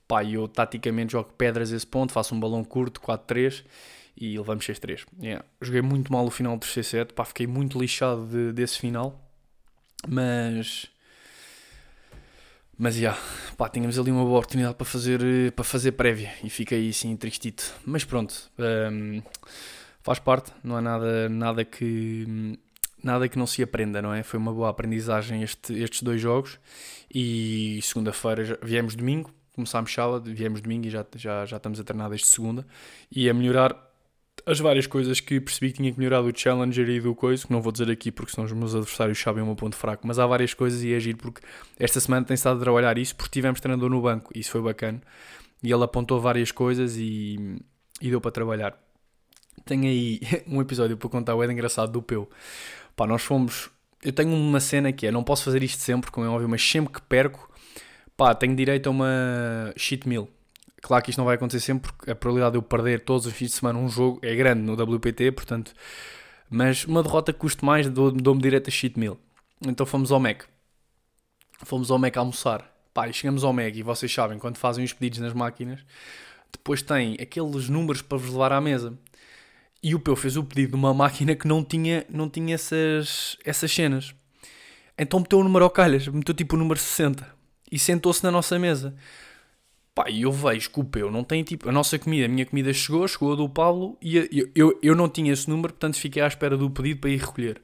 pá, 0.08 0.24
eu 0.24 0.48
taticamente 0.48 1.14
jogo 1.14 1.32
pedras 1.36 1.72
esse 1.72 1.86
ponto, 1.86 2.14
faço 2.14 2.36
um 2.36 2.40
balão 2.40 2.64
curto, 2.64 3.02
4-3 3.02 3.64
e 4.16 4.38
levamos 4.38 4.66
6-3. 4.66 5.06
Yeah. 5.20 5.44
Joguei 5.60 5.82
muito 5.82 6.14
mal 6.14 6.26
o 6.26 6.30
final 6.30 6.56
do 6.56 6.60
terceiro 6.60 6.88
set, 6.88 7.14
pá, 7.14 7.26
fiquei 7.26 7.48
muito 7.48 7.80
lixado 7.80 8.28
de, 8.28 8.54
desse 8.54 8.78
final, 8.78 9.20
mas... 10.08 10.88
Mas, 12.76 12.96
já, 12.96 13.12
yeah, 13.12 13.22
pá, 13.56 13.70
tínhamos 13.70 14.00
ali 14.00 14.12
uma 14.12 14.24
boa 14.24 14.40
oportunidade 14.40 14.76
para 14.76 14.86
fazer, 14.86 15.52
para 15.54 15.64
fazer 15.64 15.92
prévia 15.94 16.34
e 16.44 16.50
fiquei 16.50 16.90
assim 16.90 17.16
tristito. 17.16 17.72
Mas 17.86 18.04
pronto, 18.04 18.52
um, 18.58 19.22
faz 20.04 20.20
parte, 20.20 20.52
não 20.64 20.76
há 20.76 20.82
nada, 20.82 21.30
nada 21.30 21.66
que 21.66 22.60
nada 23.04 23.28
que 23.28 23.38
não 23.38 23.46
se 23.46 23.62
aprenda, 23.62 24.02
não 24.02 24.14
é? 24.14 24.24
Foi 24.24 24.40
uma 24.40 24.54
boa 24.54 24.70
aprendizagem 24.70 25.44
este, 25.44 25.74
estes 25.74 26.02
dois 26.04 26.22
jogos. 26.22 26.60
E 27.14 27.80
segunda-feira 27.84 28.58
viemos 28.64 28.96
domingo, 28.96 29.30
começámos 29.54 29.94
sábado, 29.94 30.34
viemos 30.34 30.62
domingo 30.62 30.88
e 30.88 30.90
já, 30.90 31.06
já, 31.16 31.46
já 31.46 31.58
estamos 31.58 31.80
a 31.80 31.84
treinar 31.84 32.10
desde 32.10 32.28
segunda. 32.28 32.66
E 33.12 33.30
a 33.30 33.34
melhorar 33.34 33.76
as 34.46 34.60
várias 34.60 34.88
coisas 34.88 35.20
que 35.20 35.40
percebi 35.40 35.72
que 35.72 35.78
tinha 35.78 35.92
que 35.92 36.00
melhorar 36.00 36.22
do 36.22 36.38
Challenger 36.38 36.90
e 36.90 37.00
do 37.00 37.14
coisa, 37.16 37.46
que 37.46 37.52
não 37.52 37.62
vou 37.62 37.72
dizer 37.72 37.90
aqui 37.90 38.12
porque 38.12 38.32
senão 38.32 38.46
os 38.46 38.52
meus 38.52 38.74
adversários 38.76 39.20
sabem 39.20 39.44
o 39.44 39.46
meu 39.46 39.56
ponto 39.56 39.76
fraco, 39.76 40.06
mas 40.08 40.20
há 40.20 40.26
várias 40.26 40.54
coisas 40.54 40.84
e 40.84 40.94
é 40.94 40.98
agir 40.98 41.16
porque 41.16 41.42
esta 41.80 42.00
semana 42.00 42.26
tem 42.26 42.36
estado 42.36 42.58
a 42.58 42.60
trabalhar 42.60 42.98
isso 42.98 43.16
porque 43.16 43.32
tivemos 43.32 43.60
treinador 43.62 43.90
no 43.90 44.02
banco, 44.02 44.32
isso 44.36 44.52
foi 44.52 44.62
bacana. 44.62 45.02
E 45.62 45.72
ele 45.72 45.84
apontou 45.84 46.20
várias 46.20 46.52
coisas 46.52 46.98
e, 46.98 47.58
e 48.02 48.10
deu 48.10 48.20
para 48.20 48.32
trabalhar 48.32 48.83
tenho 49.66 49.84
aí 49.84 50.22
um 50.48 50.62
episódio 50.62 50.98
para 50.98 51.10
contar, 51.10 51.36
o 51.36 51.44
é 51.44 51.52
engraçado 51.52 51.92
do 51.92 52.02
Peu. 52.02 52.30
Pá, 52.96 53.08
nós 53.08 53.22
fomos. 53.22 53.70
Eu 54.04 54.12
tenho 54.12 54.34
uma 54.34 54.60
cena 54.60 54.92
que 54.92 55.08
é, 55.08 55.12
não 55.12 55.24
posso 55.24 55.44
fazer 55.44 55.64
isto 55.64 55.82
sempre, 55.82 56.12
como 56.12 56.26
é 56.26 56.30
óbvio, 56.30 56.50
mas 56.50 56.62
sempre 56.62 56.94
que 56.94 57.02
perco, 57.02 57.50
pá, 58.18 58.36
tenho 58.36 58.56
direito 58.56 58.88
a 58.88 58.90
uma 58.90 59.74
cheat 59.78 60.08
meal. 60.08 60.28
Claro 60.82 61.02
que 61.02 61.12
isto 61.12 61.18
não 61.18 61.26
vai 61.26 61.36
acontecer 61.36 61.62
sempre, 61.62 61.90
porque 61.90 62.12
a 62.12 62.16
probabilidade 62.16 62.52
de 62.54 62.58
eu 62.58 62.62
perder 62.62 63.00
todos 63.00 63.26
os 63.26 63.34
fins 63.34 63.48
de 63.48 63.54
semana 63.54 63.80
um 63.80 63.88
jogo 63.88 64.20
é 64.22 64.36
grande 64.36 64.62
no 64.62 64.74
WPT, 64.74 65.32
portanto. 65.32 65.74
Mas 66.50 66.84
uma 66.84 67.02
derrota 67.02 67.32
que 67.32 67.40
custe 67.40 67.64
mais, 67.64 67.90
dou-me 67.90 68.42
direito 68.42 68.68
a 68.68 68.72
cheat 68.72 69.00
meal. 69.00 69.18
Então 69.66 69.86
fomos 69.86 70.12
ao 70.12 70.20
Mac. 70.20 70.44
Fomos 71.64 71.90
ao 71.90 71.98
Mac 71.98 72.18
almoçar. 72.18 72.70
Pá, 72.94 73.08
e 73.08 73.14
chegamos 73.14 73.46
ao 73.46 73.54
Mac 73.54 73.74
e 73.74 73.82
vocês 73.82 74.14
sabem, 74.14 74.38
quando 74.38 74.58
fazem 74.58 74.84
os 74.84 74.92
pedidos 74.92 75.20
nas 75.20 75.34
máquinas, 75.34 75.80
depois 76.52 76.82
tem 76.82 77.18
aqueles 77.20 77.70
números 77.70 78.02
para 78.02 78.18
vos 78.18 78.30
levar 78.30 78.52
à 78.52 78.62
mesa. 78.62 78.94
E 79.84 79.94
o 79.94 80.00
Peu 80.00 80.16
fez 80.16 80.38
o 80.38 80.44
pedido 80.46 80.70
de 80.72 80.75
uma 80.78 80.94
máquina 80.94 81.36
que 81.36 81.46
não 81.46 81.62
tinha, 81.63 82.06
não 82.10 82.30
tinha 82.30 82.56
essas, 82.56 83.38
essas 83.44 83.70
cenas. 83.70 84.16
Então 84.98 85.20
meteu 85.20 85.40
o 85.40 85.44
número 85.44 85.66
ao 85.66 85.70
calhas, 85.70 86.08
meteu 86.08 86.34
tipo 86.34 86.56
o 86.56 86.60
número 86.60 86.80
60 86.80 87.28
e 87.70 87.78
sentou-se 87.78 88.24
na 88.24 88.32
nossa 88.32 88.58
mesa. 88.58 88.96
Pá, 89.94 90.10
e 90.10 90.24
eu 90.24 90.32
vejo 90.32 90.72
que 90.72 90.80
o 90.80 90.84
Peu 90.84 91.12
não 91.12 91.24
tem 91.24 91.44
tipo. 91.44 91.68
A 91.68 91.72
nossa 91.72 92.00
comida, 92.00 92.25
a 92.25 92.30
minha 92.30 92.46
comida 92.46 92.74
chegou, 92.74 93.08
chegou 93.08 93.34
a 93.34 93.36
do 93.36 93.50
Pablo 93.50 93.98
e 94.02 94.18
eu, 94.18 94.50
eu, 94.56 94.80
eu 94.82 94.96
não 94.96 95.10
tinha 95.10 95.34
esse 95.34 95.50
número, 95.50 95.74
portanto 95.74 96.00
fiquei 96.00 96.22
à 96.22 96.28
espera 96.28 96.58
do 96.58 96.70
pedido 96.70 97.02
para 97.02 97.10
ir 97.10 97.20
recolher. 97.20 97.62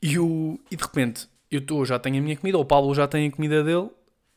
E, 0.00 0.18
o, 0.18 0.58
e 0.70 0.76
de 0.76 0.82
repente, 0.82 1.28
eu 1.50 1.60
tô, 1.60 1.84
já 1.84 1.98
tenho 1.98 2.18
a 2.18 2.20
minha 2.20 2.36
comida, 2.36 2.56
o 2.56 2.64
Pablo 2.64 2.94
já 2.94 3.08
tem 3.08 3.26
a 3.26 3.30
comida 3.30 3.64
dele 3.64 3.90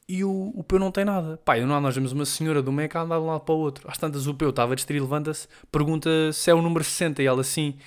e 0.10 0.24
o, 0.24 0.52
o 0.56 0.64
Peu 0.64 0.80
não 0.80 0.92
tem 0.92 1.06
nada. 1.06 1.38
Pá, 1.46 1.56
e 1.56 1.64
nós 1.64 1.94
vemos 1.94 2.12
uma 2.12 2.26
senhora 2.26 2.64
do 2.64 2.72
Meca 2.72 3.00
a 3.00 3.04
andar 3.04 3.18
de 3.18 3.22
um 3.22 3.28
lado 3.28 3.42
para 3.42 3.54
o 3.54 3.60
outro. 3.60 3.88
Às 3.88 4.00
tantas 4.00 4.26
o 4.26 4.34
Peu 4.34 4.50
estava 4.50 4.74
a 4.74 4.76
distrair, 4.76 5.00
levanta-se, 5.00 5.48
pergunta 5.72 6.34
se 6.34 6.50
é 6.50 6.54
o 6.54 6.64
número 6.64 6.84
60 6.84 7.22
e 7.22 7.28
ela 7.28 7.42
assim. 7.42 7.78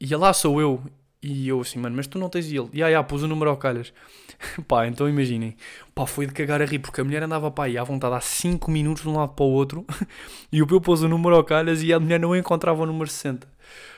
E 0.00 0.14
lá 0.14 0.32
sou 0.32 0.60
eu. 0.60 0.80
E 1.20 1.48
eu 1.48 1.60
assim, 1.60 1.78
mano, 1.80 1.96
mas 1.96 2.06
tu 2.06 2.18
não 2.20 2.28
tens 2.30 2.46
ele. 2.46 2.68
E 2.72 2.82
aí, 2.84 2.94
ah, 2.94 3.02
pus 3.02 3.24
o 3.24 3.28
número 3.28 3.50
ao 3.50 3.56
calhas. 3.56 3.92
pá, 4.68 4.86
então 4.86 5.08
imaginem. 5.08 5.56
Pá, 5.92 6.06
foi 6.06 6.26
de 6.26 6.32
cagar 6.32 6.62
a 6.62 6.64
rir, 6.64 6.78
porque 6.78 7.00
a 7.00 7.04
mulher 7.04 7.22
andava 7.24 7.50
pá, 7.50 7.64
aí 7.64 7.76
à 7.76 7.82
vontade 7.82 8.14
há 8.14 8.20
5 8.20 8.70
minutos 8.70 9.02
de 9.02 9.08
um 9.08 9.16
lado 9.16 9.34
para 9.34 9.44
o 9.44 9.50
outro. 9.50 9.84
e 10.52 10.62
o 10.62 10.66
Peu 10.68 10.80
pôs 10.80 11.02
o 11.02 11.08
número 11.08 11.34
ao 11.34 11.44
calhas 11.44 11.82
e 11.82 11.92
a 11.92 11.98
mulher 11.98 12.20
não 12.20 12.36
encontrava 12.36 12.82
o 12.84 12.86
número 12.86 13.10
60. 13.10 13.48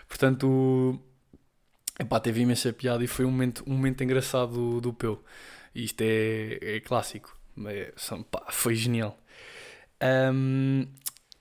Portanto, 0.09 0.99
pá, 2.09 2.19
teve 2.19 2.41
imensa 2.41 2.73
piada 2.73 3.05
e 3.05 3.07
foi 3.07 3.27
um 3.27 3.31
momento, 3.31 3.63
um 3.67 3.75
momento 3.75 4.03
engraçado 4.03 4.53
do, 4.53 4.81
do 4.81 4.93
Peu. 4.95 5.23
Isto 5.75 6.01
é, 6.03 6.59
é 6.77 6.81
clássico. 6.81 7.42
São, 7.97 8.23
pá, 8.23 8.47
foi 8.51 8.75
genial. 8.75 9.19
Um, 10.03 10.87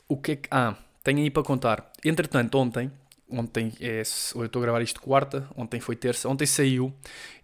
o 0.07 0.17
que 0.17 0.33
é 0.33 0.35
que. 0.35 0.47
Ah, 0.51 0.75
tenho 1.03 1.19
aí 1.19 1.29
para 1.29 1.43
contar. 1.43 1.91
Entretanto, 2.03 2.57
ontem, 2.57 2.91
ontem 3.29 3.71
é, 3.79 4.03
eu 4.35 4.45
estou 4.45 4.59
a 4.59 4.63
gravar 4.63 4.81
isto 4.81 5.01
quarta, 5.01 5.47
ontem 5.55 5.79
foi 5.79 5.95
terça, 5.95 6.27
ontem 6.29 6.45
saiu. 6.45 6.93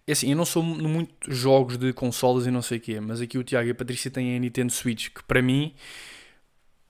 É 0.06 0.12
assim, 0.12 0.30
eu 0.30 0.36
não 0.36 0.44
sou 0.44 0.62
muito 0.62 1.32
jogos 1.32 1.76
de 1.76 1.92
consolas 1.92 2.46
e 2.46 2.50
não 2.50 2.62
sei 2.62 2.78
o 2.78 2.80
quê, 2.80 3.00
mas 3.00 3.20
aqui 3.20 3.36
o 3.36 3.44
Tiago 3.44 3.68
e 3.68 3.70
a 3.72 3.74
Patrícia 3.74 4.10
têm 4.10 4.36
a 4.36 4.38
Nintendo 4.38 4.72
Switch, 4.72 5.10
que 5.10 5.22
para 5.24 5.42
mim, 5.42 5.74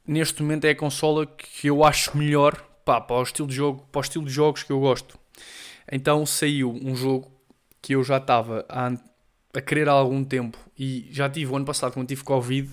neste 0.06 0.42
momento 0.42 0.64
é 0.66 0.70
a 0.70 0.76
consola 0.76 1.26
que 1.26 1.68
eu 1.68 1.84
acho 1.84 2.16
melhor 2.16 2.56
pá, 2.84 3.00
para, 3.00 3.16
o 3.16 3.22
estilo 3.22 3.48
de 3.48 3.54
jogo, 3.54 3.86
para 3.90 3.98
o 3.98 4.02
estilo 4.02 4.24
de 4.24 4.30
jogos 4.30 4.62
que 4.62 4.70
eu 4.70 4.80
gosto. 4.80 5.18
Então 5.90 6.24
saiu 6.26 6.70
um 6.70 6.94
jogo 6.94 7.30
que 7.80 7.94
eu 7.94 8.04
já 8.04 8.18
estava 8.18 8.64
a, 8.68 8.92
a 9.58 9.60
querer 9.60 9.88
há 9.88 9.92
algum 9.92 10.24
tempo 10.24 10.56
e 10.78 11.08
já 11.10 11.28
tive 11.28 11.52
o 11.52 11.56
ano 11.56 11.64
passado 11.64 11.92
quando 11.92 12.06
tive 12.06 12.22
Covid, 12.22 12.70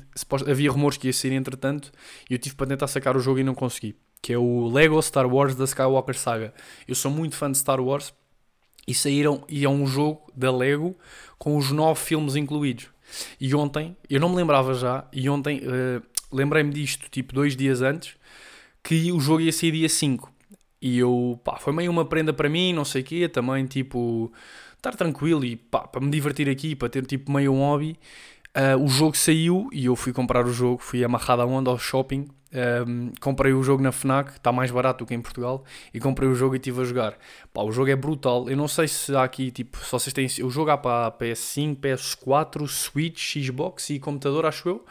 havia 0.47 0.71
rumores 0.71 0.97
que 0.97 1.07
ia 1.07 1.13
sair 1.13 1.33
entretanto 1.33 1.91
e 2.29 2.33
eu 2.33 2.39
tive 2.39 2.55
para 2.55 2.67
tentar 2.67 2.87
sacar 2.87 3.17
o 3.17 3.19
jogo 3.19 3.39
e 3.39 3.43
não 3.43 3.55
consegui, 3.55 3.95
que 4.21 4.31
é 4.31 4.37
o 4.37 4.67
Lego 4.67 5.01
Star 5.01 5.27
Wars 5.27 5.55
da 5.55 5.65
Skywalker 5.65 6.15
Saga. 6.15 6.53
Eu 6.87 6.93
sou 6.93 7.09
muito 7.09 7.35
fã 7.35 7.51
de 7.51 7.57
Star 7.57 7.81
Wars 7.81 8.13
e 8.87 8.93
saíram 8.93 9.43
e 9.49 9.65
é 9.65 9.69
um 9.69 9.87
jogo 9.87 10.31
da 10.35 10.55
Lego 10.55 10.95
com 11.39 11.57
os 11.57 11.71
nove 11.71 11.99
filmes 11.99 12.35
incluídos. 12.35 12.87
E 13.41 13.53
ontem, 13.55 13.97
eu 14.07 14.19
não 14.19 14.29
me 14.29 14.35
lembrava 14.35 14.73
já, 14.73 15.07
e 15.11 15.27
ontem 15.29 15.59
uh, 15.59 16.01
lembrei-me 16.31 16.71
disto 16.71 17.09
tipo 17.09 17.33
dois 17.33 17.55
dias 17.55 17.81
antes 17.81 18.15
que 18.83 19.11
o 19.11 19.19
jogo 19.19 19.41
ia 19.41 19.51
sair 19.51 19.71
dia 19.71 19.89
5. 19.89 20.31
E 20.79 20.99
eu, 20.99 21.39
pá, 21.43 21.57
foi 21.57 21.73
meio 21.73 21.89
uma 21.89 22.05
prenda 22.05 22.31
para 22.31 22.47
mim, 22.47 22.73
não 22.73 22.85
sei 22.85 23.01
o 23.01 23.05
quê, 23.05 23.27
também 23.27 23.65
tipo 23.65 24.31
estar 24.89 24.95
tranquilo 24.95 25.43
e 25.43 25.55
pá, 25.55 25.81
para 25.81 26.01
me 26.01 26.09
divertir 26.09 26.49
aqui, 26.49 26.75
para 26.75 26.89
ter 26.89 27.05
tipo 27.05 27.31
meio 27.31 27.53
um 27.53 27.59
hobby. 27.59 27.97
Uh, 28.55 28.81
o 28.81 28.87
jogo 28.87 29.17
saiu 29.17 29.67
e 29.73 29.85
eu 29.85 29.95
fui 29.95 30.13
comprar 30.13 30.45
o 30.45 30.53
jogo, 30.53 30.81
fui 30.81 31.03
amarrado 31.03 31.41
a 31.41 31.45
onda 31.45 31.69
ao 31.69 31.77
shopping. 31.77 32.27
Um, 32.87 33.11
comprei 33.19 33.51
o 33.51 33.61
jogo 33.61 33.83
na 33.83 33.91
Fnac, 33.91 34.31
está 34.31 34.49
mais 34.49 34.71
barato 34.71 35.03
do 35.03 35.07
que 35.07 35.13
em 35.13 35.21
Portugal, 35.21 35.65
e 35.93 35.99
comprei 35.99 36.29
o 36.29 36.33
jogo 36.33 36.55
e 36.55 36.57
estive 36.57 36.79
a 36.81 36.83
jogar. 36.85 37.17
Pá, 37.53 37.61
o 37.63 37.71
jogo 37.71 37.89
é 37.89 37.95
brutal. 37.97 38.49
Eu 38.49 38.55
não 38.55 38.67
sei 38.67 38.87
se 38.87 39.13
há 39.13 39.23
aqui, 39.23 39.51
tipo, 39.51 39.77
se 39.77 39.91
vocês 39.91 40.13
têm. 40.13 40.27
O 40.45 40.49
jogo 40.49 40.71
há 40.71 40.77
para 40.77 41.11
PS5, 41.11 41.75
PS4, 41.77 42.67
Switch, 42.67 43.37
Xbox 43.37 43.89
e 43.89 43.99
computador, 43.99 44.45
acho 44.45 44.69
eu. 44.69 44.85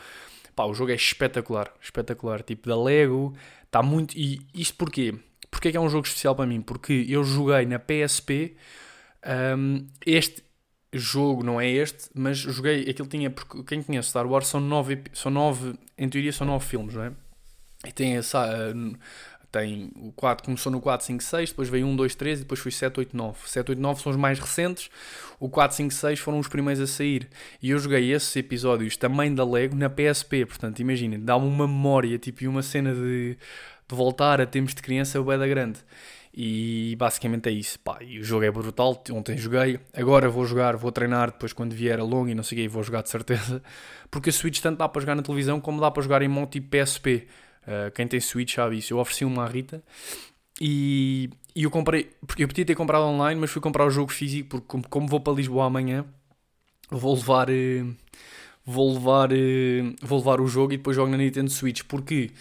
Pá, 0.54 0.64
o 0.64 0.74
jogo 0.74 0.90
é 0.90 0.94
espetacular, 0.94 1.72
espetacular. 1.80 2.42
Tipo, 2.42 2.68
da 2.68 2.80
Lego, 2.80 3.32
está 3.64 3.82
muito. 3.82 4.14
E 4.14 4.42
isto 4.54 4.76
porquê? 4.76 5.14
Porque 5.50 5.68
é 5.68 5.70
que 5.70 5.76
é 5.78 5.80
um 5.80 5.88
jogo 5.88 6.06
especial 6.06 6.34
para 6.34 6.46
mim? 6.46 6.60
Porque 6.60 7.06
eu 7.08 7.24
joguei 7.24 7.64
na 7.64 7.78
PSP 7.78 8.56
um, 9.56 9.86
este 10.04 10.42
jogo 10.92 11.42
não 11.42 11.60
é 11.60 11.68
este, 11.68 12.08
mas 12.14 12.38
joguei. 12.38 12.88
Aquilo 12.88 13.08
tinha. 13.08 13.30
Porque 13.30 13.62
quem 13.64 13.82
conhece 13.82 14.10
Star 14.10 14.26
Wars 14.26 14.46
são 14.46 14.60
nove, 14.60 15.02
são 15.12 15.30
nove. 15.30 15.74
Em 15.98 16.08
teoria 16.08 16.32
são 16.32 16.46
nove 16.46 16.64
filmes, 16.66 16.94
não 16.94 17.04
é? 17.04 17.12
E 17.86 17.92
tem 17.92 18.16
essa. 18.16 18.74
tem 19.50 19.90
o 19.96 20.12
4, 20.12 20.44
começou 20.44 20.72
no 20.72 20.80
4, 20.80 21.06
5, 21.06 21.22
6, 21.22 21.50
depois 21.50 21.68
veio 21.68 21.86
1, 21.86 21.96
2, 21.96 22.14
3 22.14 22.38
e 22.38 22.42
depois 22.42 22.60
foi 22.60 22.72
7, 22.72 22.98
8, 22.98 23.16
9. 23.16 23.38
7, 23.48 23.70
8, 23.70 23.80
9 23.80 24.02
são 24.02 24.10
os 24.10 24.16
mais 24.16 24.38
recentes, 24.40 24.90
o 25.38 25.48
4, 25.48 25.76
5, 25.76 25.94
6 25.94 26.18
foram 26.18 26.38
os 26.40 26.48
primeiros 26.48 26.82
a 26.82 26.86
sair. 26.86 27.28
E 27.62 27.70
eu 27.70 27.78
joguei 27.78 28.12
esses 28.12 28.34
episódios 28.34 28.96
também 28.96 29.32
da 29.32 29.44
Lego 29.44 29.76
na 29.76 29.88
PSP, 29.88 30.46
portanto, 30.46 30.80
imaginem, 30.80 31.20
dá-me 31.20 31.46
uma 31.46 31.68
memória, 31.68 32.18
tipo, 32.18 32.42
e 32.42 32.48
uma 32.48 32.62
cena 32.62 32.92
de, 32.94 33.36
de 33.88 33.94
voltar 33.94 34.40
a 34.40 34.46
tempos 34.46 34.74
de 34.74 34.82
criança, 34.82 35.20
o 35.20 35.24
da 35.24 35.46
grande. 35.46 35.78
E 36.36 36.96
basicamente 36.98 37.48
é 37.48 37.52
isso. 37.52 37.78
Pá, 37.78 37.98
e 38.02 38.18
o 38.18 38.24
jogo 38.24 38.44
é 38.44 38.50
brutal. 38.50 39.00
Ontem 39.12 39.38
joguei, 39.38 39.78
agora 39.92 40.28
vou 40.28 40.44
jogar, 40.44 40.76
vou 40.76 40.90
treinar 40.90 41.30
depois 41.30 41.52
quando 41.52 41.72
vier 41.72 42.00
a 42.00 42.02
longa 42.02 42.32
e 42.32 42.34
não 42.34 42.42
sei 42.42 42.58
o 42.58 42.62
que, 42.62 42.68
vou 42.68 42.82
jogar 42.82 43.02
de 43.02 43.08
certeza. 43.08 43.62
Porque 44.10 44.30
a 44.30 44.32
Switch 44.32 44.60
tanto 44.60 44.78
dá 44.78 44.88
para 44.88 45.00
jogar 45.00 45.14
na 45.14 45.22
televisão 45.22 45.60
como 45.60 45.80
dá 45.80 45.90
para 45.92 46.02
jogar 46.02 46.22
em 46.22 46.28
modo 46.28 46.48
tipo 46.48 46.76
PSP. 46.76 47.28
Uh, 47.62 47.90
quem 47.94 48.08
tem 48.08 48.18
Switch 48.18 48.52
sabe 48.52 48.78
isso. 48.78 48.92
Eu 48.92 48.98
ofereci 48.98 49.24
uma 49.24 49.44
à 49.44 49.46
Rita 49.46 49.80
e, 50.60 51.30
e 51.54 51.62
eu 51.62 51.70
comprei, 51.70 52.10
porque 52.26 52.42
eu 52.42 52.48
podia 52.48 52.64
ter 52.64 52.74
comprado 52.74 53.04
online, 53.04 53.40
mas 53.40 53.50
fui 53.50 53.62
comprar 53.62 53.86
o 53.86 53.90
jogo 53.90 54.10
físico 54.10 54.48
porque 54.48 54.66
como, 54.66 54.88
como 54.88 55.06
vou 55.06 55.20
para 55.20 55.34
Lisboa 55.34 55.66
amanhã, 55.66 56.04
vou 56.90 57.14
levar. 57.14 57.48
Uh, 57.48 57.94
vou 58.66 58.92
levar, 58.94 59.30
uh, 59.32 59.96
vou 60.02 60.18
levar 60.18 60.40
o 60.40 60.48
jogo 60.48 60.72
e 60.72 60.78
depois 60.78 60.96
jogo 60.96 61.10
na 61.12 61.16
Nintendo 61.16 61.50
Switch. 61.50 61.82
Porque 61.84 62.32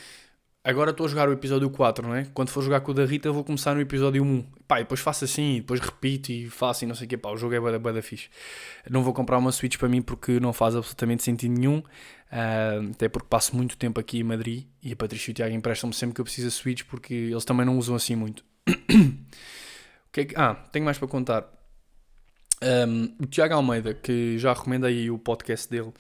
agora 0.63 0.91
estou 0.91 1.05
a 1.05 1.10
jogar 1.10 1.27
o 1.27 1.34
episódio 1.34 1.70
4, 1.70 2.08
não 2.08 2.15
é? 2.15 2.25
Quando 2.34 2.50
for 2.50 2.63
jogar 2.63 2.79
com 2.82 2.91
o 2.91 2.93
da 2.93 3.05
Rita, 3.05 3.32
vou 3.32 3.43
começar 3.43 3.75
no 3.75 3.82
episódio 3.82 4.24
1. 4.24 4.43
Pá, 4.67 4.79
e 4.79 4.84
depois 4.84 5.01
faço 5.01 5.25
assim, 5.25 5.58
depois 5.58 5.79
repito 5.79 6.32
e 6.32 6.50
faço 6.50 6.86
e 6.86 6.88
não 6.88 6.96
sei 6.96 7.05
o 7.05 7.10
que. 7.10 7.17
Pá, 7.17 7.29
o 7.29 7.38
jogo 7.38 7.53
é 7.53 7.79
bué 7.79 7.93
da 7.93 8.01
fixe. 8.01 8.29
Não 8.89 9.03
vou 9.03 9.13
comprar 9.13 9.38
uma 9.38 9.51
Switch 9.51 9.77
para 9.77 9.89
mim 9.89 10.01
porque 10.01 10.39
não 10.39 10.53
faz 10.53 10.75
absolutamente 10.75 11.24
sentido 11.24 11.53
nenhum. 11.53 11.79
Uh, 11.79 12.91
até 12.91 13.10
porque 13.10 13.27
passo 13.29 13.55
muito 13.55 13.77
tempo 13.77 14.00
aqui 14.00 14.20
em 14.20 14.24
Madrid 14.24 14.65
e 14.82 14.93
a 14.93 14.96
Patrícia 14.96 15.29
e 15.29 15.34
o 15.34 15.36
Tiago 15.36 15.53
emprestam-me 15.53 15.93
sempre 15.93 16.15
que 16.15 16.22
eu 16.22 16.25
preciso 16.25 16.48
a 16.48 16.51
Switch 16.51 16.84
porque 16.84 17.13
eles 17.13 17.43
também 17.43 17.65
não 17.65 17.77
usam 17.77 17.96
assim 17.96 18.15
muito. 18.15 18.43
que 20.12 20.22
é 20.22 20.25
que... 20.25 20.36
Ah, 20.36 20.55
tenho 20.72 20.86
mais 20.86 20.98
para 20.98 21.08
contar. 21.08 21.46
Um, 22.88 23.13
o 23.22 23.25
Tiago 23.25 23.53
Almeida, 23.53 23.93
que 23.93 24.38
já 24.38 24.53
recomendei 24.53 25.12
o 25.12 25.20
podcast 25.20 25.70
dele, 25.70 25.91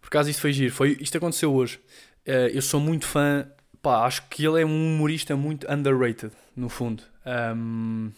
por 0.00 0.08
acaso 0.08 0.28
isto 0.28 0.42
foi 0.42 0.52
giro, 0.52 0.72
foi, 0.72 0.98
isto 1.00 1.16
aconteceu 1.16 1.52
hoje. 1.52 1.80
Uh, 2.28 2.52
eu 2.52 2.60
sou 2.60 2.78
muito 2.78 3.06
fã 3.06 3.48
pá, 3.82 4.06
acho 4.06 4.22
que 4.28 4.46
ele 4.46 4.62
é 4.62 4.64
um 4.64 4.94
humorista 4.94 5.36
muito 5.36 5.70
underrated, 5.70 6.32
no 6.56 6.68
fundo. 6.68 7.02
Um, 7.26 8.12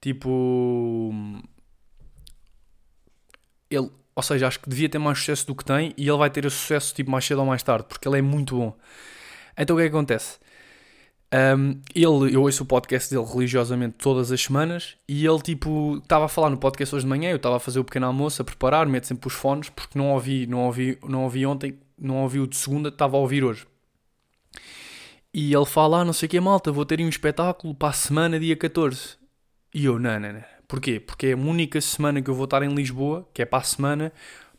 tipo. 0.00 1.12
Ele, 3.70 3.90
ou 4.14 4.22
seja, 4.22 4.48
acho 4.48 4.60
que 4.60 4.68
devia 4.68 4.88
ter 4.88 4.98
mais 4.98 5.18
sucesso 5.18 5.46
do 5.46 5.54
que 5.54 5.64
tem 5.64 5.94
e 5.96 6.08
ele 6.08 6.18
vai 6.18 6.28
ter 6.28 6.42
sucesso 6.50 6.94
tipo, 6.94 7.10
mais 7.10 7.24
cedo 7.24 7.40
ou 7.40 7.46
mais 7.46 7.62
tarde, 7.62 7.86
porque 7.88 8.06
ele 8.06 8.18
é 8.18 8.22
muito 8.22 8.56
bom. 8.56 8.76
Então 9.56 9.76
o 9.76 9.78
que 9.78 9.86
é 9.86 9.88
que 9.88 9.94
acontece? 9.94 10.38
Um, 11.34 11.80
ele, 11.94 12.34
eu 12.34 12.42
ouço 12.42 12.62
o 12.62 12.66
podcast 12.66 13.08
dele 13.08 13.26
religiosamente 13.26 13.96
todas 13.96 14.30
as 14.30 14.42
semanas 14.42 14.96
e 15.08 15.24
ele 15.24 15.40
tipo 15.40 15.96
estava 15.96 16.26
a 16.26 16.28
falar 16.28 16.50
no 16.50 16.58
podcast 16.58 16.94
hoje 16.94 17.06
de 17.06 17.08
manhã, 17.08 17.30
eu 17.30 17.36
estava 17.36 17.56
a 17.56 17.60
fazer 17.60 17.80
o 17.80 17.84
pequeno 17.84 18.04
almoço, 18.06 18.42
a 18.42 18.44
preparar, 18.44 18.86
meto 18.86 19.06
sempre 19.06 19.28
os 19.28 19.32
fones 19.32 19.70
porque 19.70 19.98
não 19.98 20.10
ouvi, 20.10 20.46
não 20.46 20.66
ouvi, 20.66 20.98
não 21.08 21.24
ouvi 21.24 21.46
ontem, 21.46 21.78
não 21.98 22.16
ouvi 22.22 22.38
o 22.38 22.46
de 22.46 22.56
segunda, 22.56 22.90
estava 22.90 23.16
a 23.16 23.20
ouvir 23.20 23.42
hoje. 23.44 23.66
E 25.34 25.54
ele 25.54 25.64
fala, 25.64 26.00
ah, 26.00 26.04
não 26.04 26.12
sei 26.12 26.26
o 26.26 26.30
que, 26.30 26.38
malta, 26.40 26.70
vou 26.70 26.84
ter 26.84 27.00
um 27.00 27.08
espetáculo 27.08 27.74
para 27.74 27.88
a 27.88 27.92
semana, 27.92 28.38
dia 28.38 28.54
14. 28.54 29.16
E 29.74 29.86
eu, 29.86 29.98
não, 29.98 30.20
não, 30.20 30.32
não. 30.34 30.44
Porquê? 30.68 31.00
Porque 31.00 31.28
é 31.28 31.32
a 31.32 31.36
única 31.36 31.80
semana 31.80 32.20
que 32.20 32.28
eu 32.28 32.34
vou 32.34 32.44
estar 32.44 32.62
em 32.62 32.74
Lisboa, 32.74 33.26
que 33.32 33.40
é 33.40 33.46
para 33.46 33.60
a 33.60 33.62
semana, 33.62 34.12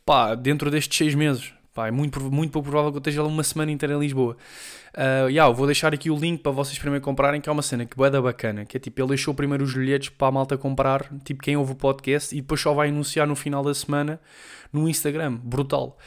pá, 0.03 0.33
dentro 0.33 0.71
destes 0.71 0.97
seis 0.97 1.13
meses. 1.13 1.53
Pá, 1.75 1.87
é 1.87 1.91
muito, 1.91 2.19
muito 2.21 2.51
pouco 2.51 2.69
provável 2.69 2.91
que 2.91 2.97
eu 2.97 2.99
esteja 2.99 3.21
lá 3.21 3.27
uma 3.27 3.43
semana 3.43 3.71
inteira 3.71 3.95
em 3.95 3.99
Lisboa. 3.99 4.35
Uh, 4.95 5.29
yeah, 5.29 5.51
vou 5.51 5.65
deixar 5.65 5.93
aqui 5.93 6.09
o 6.09 6.15
link 6.15 6.41
para 6.41 6.51
vocês 6.51 6.77
primeiro 6.77 7.03
comprarem, 7.03 7.41
que 7.41 7.49
é 7.49 7.51
uma 7.51 7.63
cena 7.63 7.85
que 7.85 8.03
é 8.03 8.09
da 8.09 8.21
bacana. 8.21 8.65
Que 8.65 8.77
é 8.77 8.79
tipo, 8.79 8.99
ele 9.01 9.09
deixou 9.09 9.33
primeiro 9.33 9.63
os 9.63 9.73
bilhetes 9.73 10.09
para 10.09 10.27
a 10.27 10.31
malta 10.31 10.57
comprar, 10.57 11.07
tipo 11.23 11.41
quem 11.41 11.57
ouve 11.57 11.71
o 11.71 11.75
podcast, 11.75 12.35
e 12.35 12.41
depois 12.41 12.61
só 12.61 12.73
vai 12.73 12.89
anunciar 12.89 13.27
no 13.27 13.35
final 13.35 13.63
da 13.63 13.73
semana 13.73 14.19
no 14.73 14.89
Instagram. 14.89 15.35
Brutal. 15.35 15.97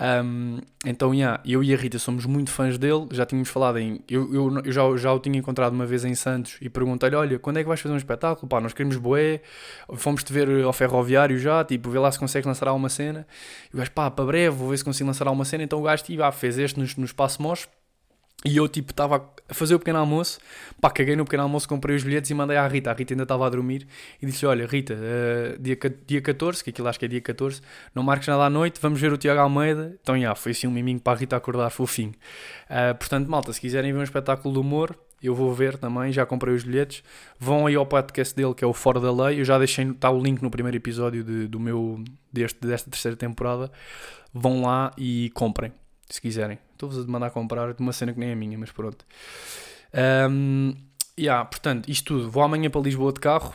Um, 0.00 0.58
então, 0.84 1.14
yeah, 1.14 1.42
eu 1.46 1.64
e 1.64 1.72
a 1.72 1.76
Rita 1.76 1.98
somos 1.98 2.26
muito 2.26 2.50
fãs 2.50 2.76
dele, 2.76 3.08
já 3.10 3.24
tínhamos 3.24 3.48
falado 3.48 3.78
em. 3.78 4.00
Eu, 4.08 4.32
eu, 4.32 4.62
eu 4.64 4.72
já, 4.72 4.96
já 4.96 5.12
o 5.12 5.18
tinha 5.18 5.38
encontrado 5.38 5.72
uma 5.72 5.86
vez 5.86 6.04
em 6.04 6.14
Santos 6.14 6.58
e 6.60 6.68
perguntei-lhe: 6.68 7.16
Olha, 7.16 7.38
quando 7.38 7.56
é 7.56 7.62
que 7.62 7.68
vais 7.68 7.80
fazer 7.80 7.94
um 7.94 7.96
espetáculo? 7.96 8.48
Pá, 8.48 8.60
nós 8.60 8.72
queremos 8.72 8.96
boé, 8.96 9.40
fomos-te 9.94 10.32
ver 10.32 10.62
ao 10.62 10.72
ferroviário 10.72 11.38
já, 11.38 11.64
tipo, 11.64 11.90
vê 11.90 11.98
lá 11.98 12.12
se 12.12 12.18
consegues 12.18 12.46
lançar 12.46 12.68
alguma 12.68 12.88
cena. 12.88 13.26
E 13.72 13.76
o 13.76 13.78
gajo, 13.78 13.90
pá, 13.92 14.10
para 14.10 14.24
breve, 14.26 14.54
vou 14.56 14.68
ver 14.68 14.76
se 14.76 14.84
consigo 14.84 15.06
lançar 15.06 15.26
alguma 15.26 15.44
cena. 15.44 15.62
Então 15.64 15.80
o 15.80 15.82
gajo, 15.82 16.04
tipo, 16.04 16.22
ah, 16.22 16.32
fez 16.32 16.58
este 16.58 16.78
no, 16.78 16.86
no 16.98 17.04
Espaço 17.04 17.42
Mos 17.42 17.66
e 18.44 18.56
eu, 18.56 18.68
tipo, 18.68 18.92
estava 18.92 19.28
a 19.48 19.54
fazer 19.54 19.74
o 19.74 19.78
pequeno 19.80 19.98
almoço, 19.98 20.38
pá, 20.80 20.90
caguei 20.90 21.16
no 21.16 21.24
pequeno 21.24 21.42
almoço, 21.42 21.68
comprei 21.68 21.96
os 21.96 22.04
bilhetes 22.04 22.30
e 22.30 22.34
mandei 22.34 22.56
à 22.56 22.68
Rita. 22.68 22.90
A 22.90 22.94
Rita 22.94 23.12
ainda 23.12 23.24
estava 23.24 23.44
a 23.44 23.48
dormir 23.50 23.86
e 24.22 24.26
disse: 24.26 24.46
Olha, 24.46 24.64
Rita, 24.64 24.94
uh, 24.94 25.60
dia, 25.60 25.76
dia 26.06 26.20
14, 26.20 26.62
que 26.62 26.70
aquilo 26.70 26.86
acho 26.86 26.98
que 27.00 27.04
é 27.04 27.08
dia 27.08 27.20
14, 27.20 27.60
não 27.92 28.02
marques 28.02 28.28
nada 28.28 28.44
à 28.44 28.50
noite, 28.50 28.78
vamos 28.80 29.00
ver 29.00 29.12
o 29.12 29.18
Tiago 29.18 29.40
Almeida. 29.40 29.96
Então, 30.00 30.18
já, 30.20 30.34
foi 30.36 30.52
assim 30.52 30.68
um 30.68 30.70
miminho 30.70 31.00
para 31.00 31.14
a 31.14 31.16
Rita 31.16 31.36
acordar 31.36 31.70
fofinho. 31.70 32.12
Uh, 32.70 32.94
portanto, 32.96 33.28
malta, 33.28 33.52
se 33.52 33.60
quiserem 33.60 33.92
ver 33.92 33.98
um 33.98 34.04
espetáculo 34.04 34.54
de 34.54 34.60
humor, 34.60 34.96
eu 35.20 35.34
vou 35.34 35.52
ver 35.52 35.76
também, 35.76 36.12
já 36.12 36.24
comprei 36.24 36.54
os 36.54 36.62
bilhetes. 36.62 37.02
Vão 37.40 37.66
aí 37.66 37.74
ao 37.74 37.86
podcast 37.86 38.36
dele, 38.36 38.54
que 38.54 38.62
é 38.62 38.66
o 38.68 38.72
Fora 38.72 39.00
da 39.00 39.10
Lei. 39.10 39.40
Eu 39.40 39.44
já 39.44 39.58
deixei, 39.58 39.84
está 39.84 40.10
o 40.10 40.22
link 40.22 40.40
no 40.42 40.50
primeiro 40.50 40.76
episódio 40.76 41.24
de, 41.24 41.48
do 41.48 41.58
meu, 41.58 42.04
deste, 42.32 42.60
desta 42.60 42.88
terceira 42.88 43.16
temporada. 43.16 43.70
Vão 44.32 44.62
lá 44.62 44.92
e 44.96 45.30
comprem 45.34 45.72
se 46.08 46.20
quiserem. 46.20 46.58
Estou-vos 46.72 46.98
a 46.98 47.06
mandar 47.06 47.30
comprar 47.30 47.72
de 47.74 47.80
uma 47.80 47.92
cena 47.92 48.12
que 48.12 48.20
nem 48.20 48.30
é 48.30 48.34
minha, 48.34 48.56
mas 48.58 48.70
pronto. 48.70 49.04
Um, 50.30 50.74
yeah, 51.18 51.44
portanto, 51.44 51.88
isto 51.88 52.14
tudo. 52.14 52.30
Vou 52.30 52.42
amanhã 52.42 52.70
para 52.70 52.80
Lisboa 52.80 53.12
de 53.12 53.20
carro. 53.20 53.54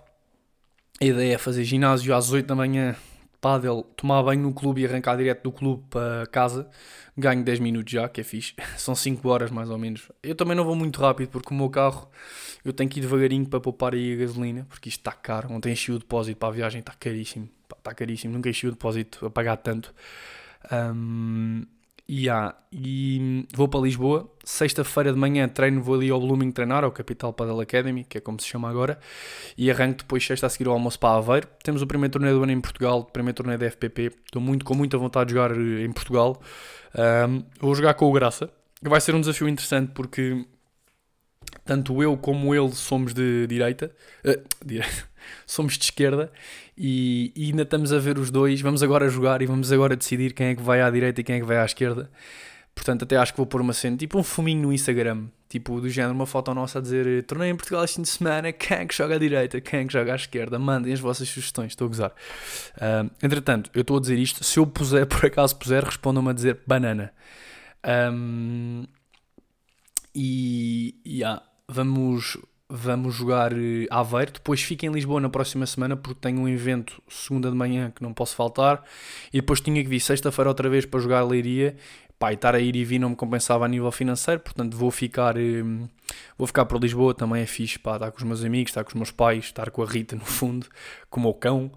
A 1.02 1.06
ideia 1.06 1.36
é 1.36 1.38
fazer 1.38 1.63
ginásio 1.63 2.16
às 2.16 2.32
8 2.32 2.46
da 2.46 2.56
manhã, 2.56 2.96
pádel, 3.42 3.84
tomar 3.98 4.24
banho 4.24 4.42
no 4.42 4.54
clube 4.54 4.82
e 4.82 4.86
arrancar 4.86 5.18
direto 5.18 5.44
do 5.44 5.52
clube 5.52 5.84
para 5.89 6.26
casa. 6.28 6.70
Ganho 7.18 7.44
10 7.44 7.60
minutos 7.60 7.92
já, 7.92 8.08
que 8.08 8.22
é 8.22 8.24
fixe. 8.24 8.54
São 8.78 8.96
5 8.96 9.28
horas 9.28 9.52
mais 9.52 9.70
ou 9.70 9.78
menos. 9.78 10.12
Eu 10.22 10.36
também 10.36 10.56
não 10.56 10.63
vou 10.63 10.76
muito 10.76 11.00
rápido 11.02 11.30
porque 11.30 11.54
o 11.54 11.58
meu 11.58 11.70
carro 11.70 12.10
eu 12.63 12.72
tenho 12.72 12.89
que 12.89 13.00
ir 13.00 13.02
devagarinho 13.02 13.46
para 13.46 13.60
poupar 13.60 13.94
aí 13.94 14.13
a 14.13 14.16
gasolina, 14.16 14.66
porque 14.70 14.88
isto 14.88 15.00
está 15.00 15.12
caro. 15.12 15.52
Ontem 15.52 15.74
enchi 15.74 15.92
o 15.92 16.00
depósito 16.00 16.38
para 16.38 16.50
a 16.50 16.52
viagem, 16.52 16.80
está 16.80 16.94
caríssimo. 16.94 17.50
Está 17.78 17.94
caríssimo, 17.94 18.34
nunca 18.34 18.50
enchi 18.50 18.68
o 18.68 18.72
depósito 18.72 19.26
a 19.26 19.30
pagar 19.30 19.58
tanto. 19.58 19.94
Um, 20.72 21.66
Yeah. 22.10 22.56
E 22.72 23.48
vou 23.56 23.68
para 23.68 23.80
Lisboa. 23.80 24.30
Sexta-feira 24.44 25.13
de 25.13 25.18
manhã 25.18 25.48
treino, 25.48 25.82
vou 25.82 25.96
ali 25.96 26.10
ao 26.10 26.20
Blooming 26.20 26.52
treinar, 26.52 26.84
ao 26.84 26.92
Capital 26.92 27.32
Padel 27.32 27.60
Academy, 27.62 28.04
que 28.04 28.18
é 28.18 28.22
como 28.22 28.39
se 28.39 28.48
chama 28.48 28.70
agora. 28.70 29.00
E 29.58 29.72
arranco 29.72 30.00
depois 30.00 30.26
sexta 30.26 30.48
a 30.48 30.50
seguir 30.50 30.68
ao 30.68 30.74
almoço 30.74 31.00
para 31.00 31.18
Aveiro. 31.18 31.48
Temos 31.63 31.82
o 31.82 31.88
primeiro 31.88 32.12
torneio 32.12 32.36
do 32.36 32.44
ano 32.44 32.52
em 32.52 32.60
Portugal, 32.62 33.00
o 33.00 33.06
primeiro 33.06 33.36
torneio 33.36 33.58
da 33.58 33.70
FPP. 33.70 34.12
Estou 34.26 34.42
muito, 34.42 34.66
com 34.66 34.76
muita 34.76 34.98
vontade 34.98 35.30
de 35.30 35.36
jogar 35.36 35.52
eh, 35.52 35.86
em 35.86 35.92
Portugal. 35.92 36.42
Um, 36.96 37.44
vou 37.60 37.74
jogar 37.74 37.94
com 37.94 38.10
o 38.10 38.12
Graça. 38.12 38.50
Vai 38.82 39.00
ser 39.00 39.16
um 39.16 39.22
desafio 39.22 39.48
interessante 39.48 39.92
porque 39.94 40.46
tanto 41.63 42.04
eu 42.04 42.18
como 42.18 42.54
ele 42.54 42.72
somos 42.74 43.13
de 43.13 43.48
direita. 43.48 43.92
Uh, 44.26 44.44
direita 44.66 45.08
somos 45.46 45.78
de 45.78 45.86
esquerda 45.86 46.32
e, 46.78 47.32
e, 47.36 47.46
ainda 47.46 47.64
estamos 47.64 47.94
a 47.94 48.00
ver 48.00 48.18
os 48.18 48.32
dois. 48.32 48.62
Vamos 48.62 48.84
agora 48.84 49.08
jogar 49.10 49.42
e 49.42 49.46
vamos 49.46 49.72
agora 49.72 49.96
decidir 49.96 50.34
quem 50.34 50.48
é 50.48 50.56
que 50.56 50.62
vai 50.62 50.82
à 50.82 50.90
direita 50.90 51.22
e 51.22 51.24
quem 51.24 51.36
é 51.36 51.40
que 51.40 51.46
vai 51.46 51.58
à 51.58 51.66
esquerda. 51.66 52.10
Portanto, 52.76 53.04
até 53.04 53.18
acho 53.18 53.34
que 53.34 53.38
vou 53.38 53.46
pôr 53.46 53.62
uma 53.62 53.74
cena, 53.74 53.96
tipo 53.96 54.18
um 54.18 54.24
fuminho 54.24 54.64
no 54.64 54.74
Instagram, 54.74 55.28
tipo 55.48 55.80
do 55.80 55.88
género, 55.88 56.14
uma 56.14 56.26
foto 56.26 56.52
nossa 56.56 56.80
a 56.80 56.82
dizer 56.82 57.24
torneio 57.24 57.54
em 57.54 57.56
Portugal 57.56 57.84
este 57.84 57.98
fim 57.98 58.02
de 58.02 58.10
semana, 58.10 58.52
quem 58.52 58.78
é 58.78 58.86
que 58.86 58.96
joga 58.96 59.16
à 59.16 59.20
direita, 59.20 59.62
quem 59.62 59.82
é 59.82 59.86
que 59.86 59.94
joga 59.94 60.14
à 60.14 60.16
esquerda, 60.16 60.58
mandem 60.58 60.92
as 60.92 61.00
vossas 61.00 61.30
sugestões, 61.30 61.74
estou 61.74 61.86
a 61.86 61.90
gozar. 61.90 62.12
Uh, 62.78 63.12
entretanto, 63.22 63.70
eu 63.76 63.82
estou 63.82 63.98
a 63.98 64.00
dizer 64.02 64.18
isto, 64.18 64.44
se 64.44 64.58
eu 64.58 64.66
puser, 64.66 65.06
por 65.08 65.24
acaso 65.24 65.56
puser, 65.56 65.84
respondam-me 65.84 66.32
a 66.32 66.34
dizer 66.34 66.60
banana. 66.66 67.14
Um, 67.86 68.86
e, 70.16 70.96
e 71.06 71.20
yeah, 71.20 71.44
vamos, 71.68 72.38
vamos 72.69 73.15
jogar 73.15 73.54
eh, 73.54 73.88
Aveiro. 73.89 74.34
Depois 74.34 74.62
fico 74.62 74.86
em 74.86 74.91
Lisboa 74.91 75.21
na 75.21 75.30
próxima 75.30 75.65
semana 75.65 75.95
porque 75.95 76.19
tenho 76.19 76.39
um 76.41 76.47
evento 76.47 77.02
segunda 77.08 77.49
de 77.49 77.56
manhã 77.56 77.91
que 77.95 78.02
não 78.02 78.13
posso 78.13 78.36
faltar. 78.36 78.84
E 79.32 79.39
depois 79.41 79.62
tinha 79.62 79.82
que 79.84 79.89
vir 79.89 79.99
sexta-feira 79.99 80.49
outra 80.49 80.69
vez 80.69 80.86
para 80.86 80.99
jogar 80.99 81.23
Leiria. 81.23 81.76
Pá, 82.19 82.32
e 82.32 82.36
estar 82.36 82.56
a 82.56 82.60
ir 82.60 82.76
e 82.76 82.86
vir 82.86 82.99
não 82.99 83.10
me 83.10 83.15
compensava 83.17 83.65
a 83.65 83.67
nível 83.67 83.91
financeiro, 83.91 84.39
portanto 84.39 84.78
vou 84.78 84.89
ficar, 84.89 85.36
eh, 85.36 85.63
vou 86.38 86.47
ficar 86.47 86.63
para 86.65 86.78
Lisboa, 86.78 87.13
também 87.13 87.41
é 87.41 87.45
fixe, 87.45 87.78
pá, 87.78 87.95
estar 87.95 88.12
com 88.12 88.17
os 88.17 88.23
meus 88.23 88.45
amigos, 88.45 88.69
estar 88.69 88.84
com 88.84 88.91
os 88.91 88.95
meus 88.95 89.12
pais, 89.12 89.45
estar 89.45 89.69
com 89.71 89.84
a 89.84 89.86
Rita 89.86 90.15
no 90.15 90.23
fundo, 90.23 90.65
com 91.10 91.19
o 91.19 91.23
meu 91.23 91.34
cão. 91.34 91.69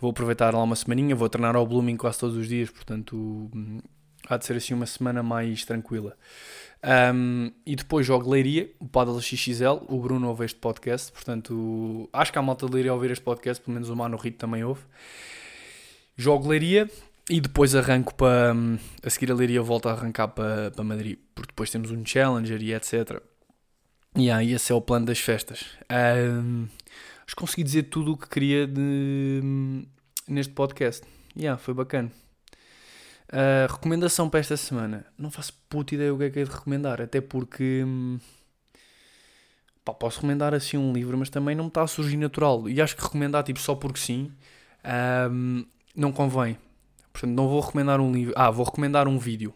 Vou 0.00 0.10
aproveitar 0.10 0.52
lá 0.54 0.62
uma 0.62 0.74
semaninha, 0.74 1.14
vou 1.14 1.28
treinar 1.28 1.54
ao 1.54 1.64
Blooming 1.64 1.96
quase 1.96 2.18
todos 2.18 2.36
os 2.36 2.48
dias, 2.48 2.68
portanto 2.68 3.14
hum, 3.54 3.80
há 4.28 4.36
de 4.36 4.44
ser 4.46 4.56
assim 4.56 4.74
uma 4.74 4.86
semana 4.86 5.22
mais 5.22 5.64
tranquila. 5.64 6.16
Um, 6.84 7.52
e 7.64 7.76
depois 7.76 8.04
jogo 8.06 8.28
Leiria, 8.30 8.70
o 8.80 8.88
Padel 8.88 9.20
XXL. 9.20 9.84
O 9.88 10.00
Bruno 10.00 10.28
ouve 10.28 10.44
este 10.44 10.58
podcast, 10.58 11.12
portanto, 11.12 12.08
acho 12.12 12.32
que 12.32 12.38
há 12.38 12.42
malta 12.42 12.66
de 12.66 12.72
Leiria 12.72 12.90
a 12.90 12.94
ouvir 12.94 13.10
este 13.12 13.24
podcast, 13.24 13.62
pelo 13.62 13.74
menos 13.74 13.88
o 13.88 13.94
Mano 13.96 14.16
Rito 14.16 14.38
também 14.38 14.64
ouve. 14.64 14.82
Jogo 16.16 16.48
Leiria 16.48 16.90
e 17.30 17.40
depois 17.40 17.74
arranco 17.74 18.14
para. 18.14 18.52
A 19.02 19.10
seguir 19.10 19.30
a 19.30 19.34
Leiria 19.34 19.62
volta 19.62 19.90
a 19.90 19.92
arrancar 19.92 20.28
para, 20.28 20.70
para 20.72 20.84
Madrid, 20.84 21.18
porque 21.34 21.52
depois 21.52 21.70
temos 21.70 21.90
um 21.90 22.04
Challenger 22.04 22.60
e 22.62 22.74
etc. 22.74 23.20
E 24.16 24.28
esse 24.52 24.72
é 24.72 24.74
o 24.74 24.80
plano 24.80 25.06
das 25.06 25.18
festas. 25.20 25.64
Ahm, 25.88 26.66
acho 27.24 27.34
que 27.34 27.36
consegui 27.36 27.62
dizer 27.62 27.84
tudo 27.84 28.12
o 28.12 28.16
que 28.16 28.28
queria 28.28 28.66
de- 28.66 29.86
neste 30.28 30.52
podcast. 30.52 31.06
Yeah, 31.36 31.56
foi 31.58 31.72
bacana. 31.72 32.10
Ah, 33.32 33.66
recomendação 33.68 34.28
para 34.28 34.40
esta 34.40 34.56
semana. 34.56 35.06
Não 35.18 35.30
faço 35.30 35.54
puta 35.68 35.94
ideia 35.94 36.14
o 36.14 36.18
que 36.18 36.24
é 36.24 36.30
que 36.30 36.40
é 36.40 36.44
de 36.44 36.50
recomendar, 36.50 37.00
até 37.00 37.20
porque 37.20 37.82
hum, 37.84 38.18
pá, 39.84 39.94
posso 39.94 40.16
recomendar 40.18 40.54
assim 40.54 40.76
um 40.76 40.92
livro, 40.92 41.16
mas 41.16 41.30
também 41.30 41.56
não 41.56 41.64
me 41.64 41.68
está 41.68 41.82
a 41.82 41.86
surgir 41.86 42.18
natural. 42.18 42.68
E 42.68 42.80
acho 42.80 42.94
que 42.94 43.02
recomendar 43.02 43.42
tipo 43.42 43.58
só 43.58 43.74
porque 43.74 43.98
sim 43.98 44.30
ahm, 44.84 45.64
não 45.96 46.12
convém. 46.12 46.58
Portanto, 47.12 47.32
não 47.32 47.48
vou 47.48 47.60
recomendar 47.60 48.00
um 48.00 48.12
livro. 48.12 48.34
Ah, 48.36 48.50
vou 48.50 48.64
recomendar 48.64 49.08
um 49.08 49.18
vídeo. 49.18 49.54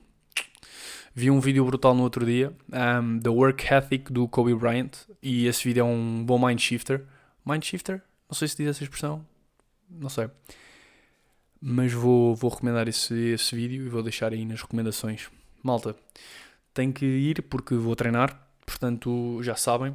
Vi 1.14 1.30
um 1.30 1.40
vídeo 1.40 1.64
brutal 1.64 1.94
no 1.94 2.02
outro 2.02 2.26
dia, 2.26 2.52
um, 3.02 3.18
The 3.18 3.30
Work 3.30 3.72
Ethic 3.72 4.12
do 4.12 4.28
Kobe 4.28 4.54
Bryant, 4.54 4.90
e 5.22 5.46
esse 5.46 5.64
vídeo 5.64 5.80
é 5.80 5.84
um 5.84 6.22
bom 6.22 6.38
mind 6.38 6.60
shifter. 6.60 7.06
Mind 7.44 7.64
shifter? 7.64 8.02
Não 8.28 8.34
sei 8.34 8.48
se 8.48 8.56
diz 8.56 8.68
essa 8.68 8.82
expressão, 8.84 9.24
não 9.88 10.10
sei. 10.10 10.28
Mas 11.68 11.92
vou, 11.92 12.32
vou 12.36 12.48
recomendar 12.48 12.86
esse, 12.86 13.12
esse 13.30 13.56
vídeo 13.56 13.84
e 13.84 13.88
vou 13.88 14.00
deixar 14.00 14.32
aí 14.32 14.44
nas 14.44 14.62
recomendações. 14.62 15.28
Malta, 15.64 15.96
tenho 16.72 16.92
que 16.92 17.04
ir 17.04 17.42
porque 17.42 17.74
vou 17.74 17.96
treinar, 17.96 18.38
portanto 18.64 19.40
já 19.42 19.56
sabem. 19.56 19.92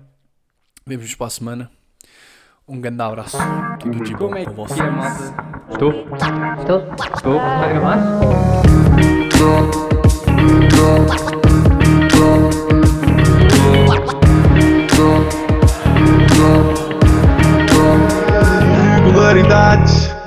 Vemos-nos 0.86 1.16
para 1.16 1.28
a 1.28 1.30
semana. 1.30 1.72
Um 2.68 2.82
grande 2.82 3.02
abraço. 3.02 3.38
Tudo 3.80 4.04
de 4.04 4.12
bom 4.12 4.18
Como 4.18 4.38
é 4.38 4.44
vocês. 4.44 4.80
É, 4.82 5.72
Estou? 5.72 5.92
Estou? 6.60 6.94
Estou? 7.16 7.36
Está 7.38 7.66
a 7.66 7.70
gravar? 7.70 7.98
Irregularidades. 18.98 20.21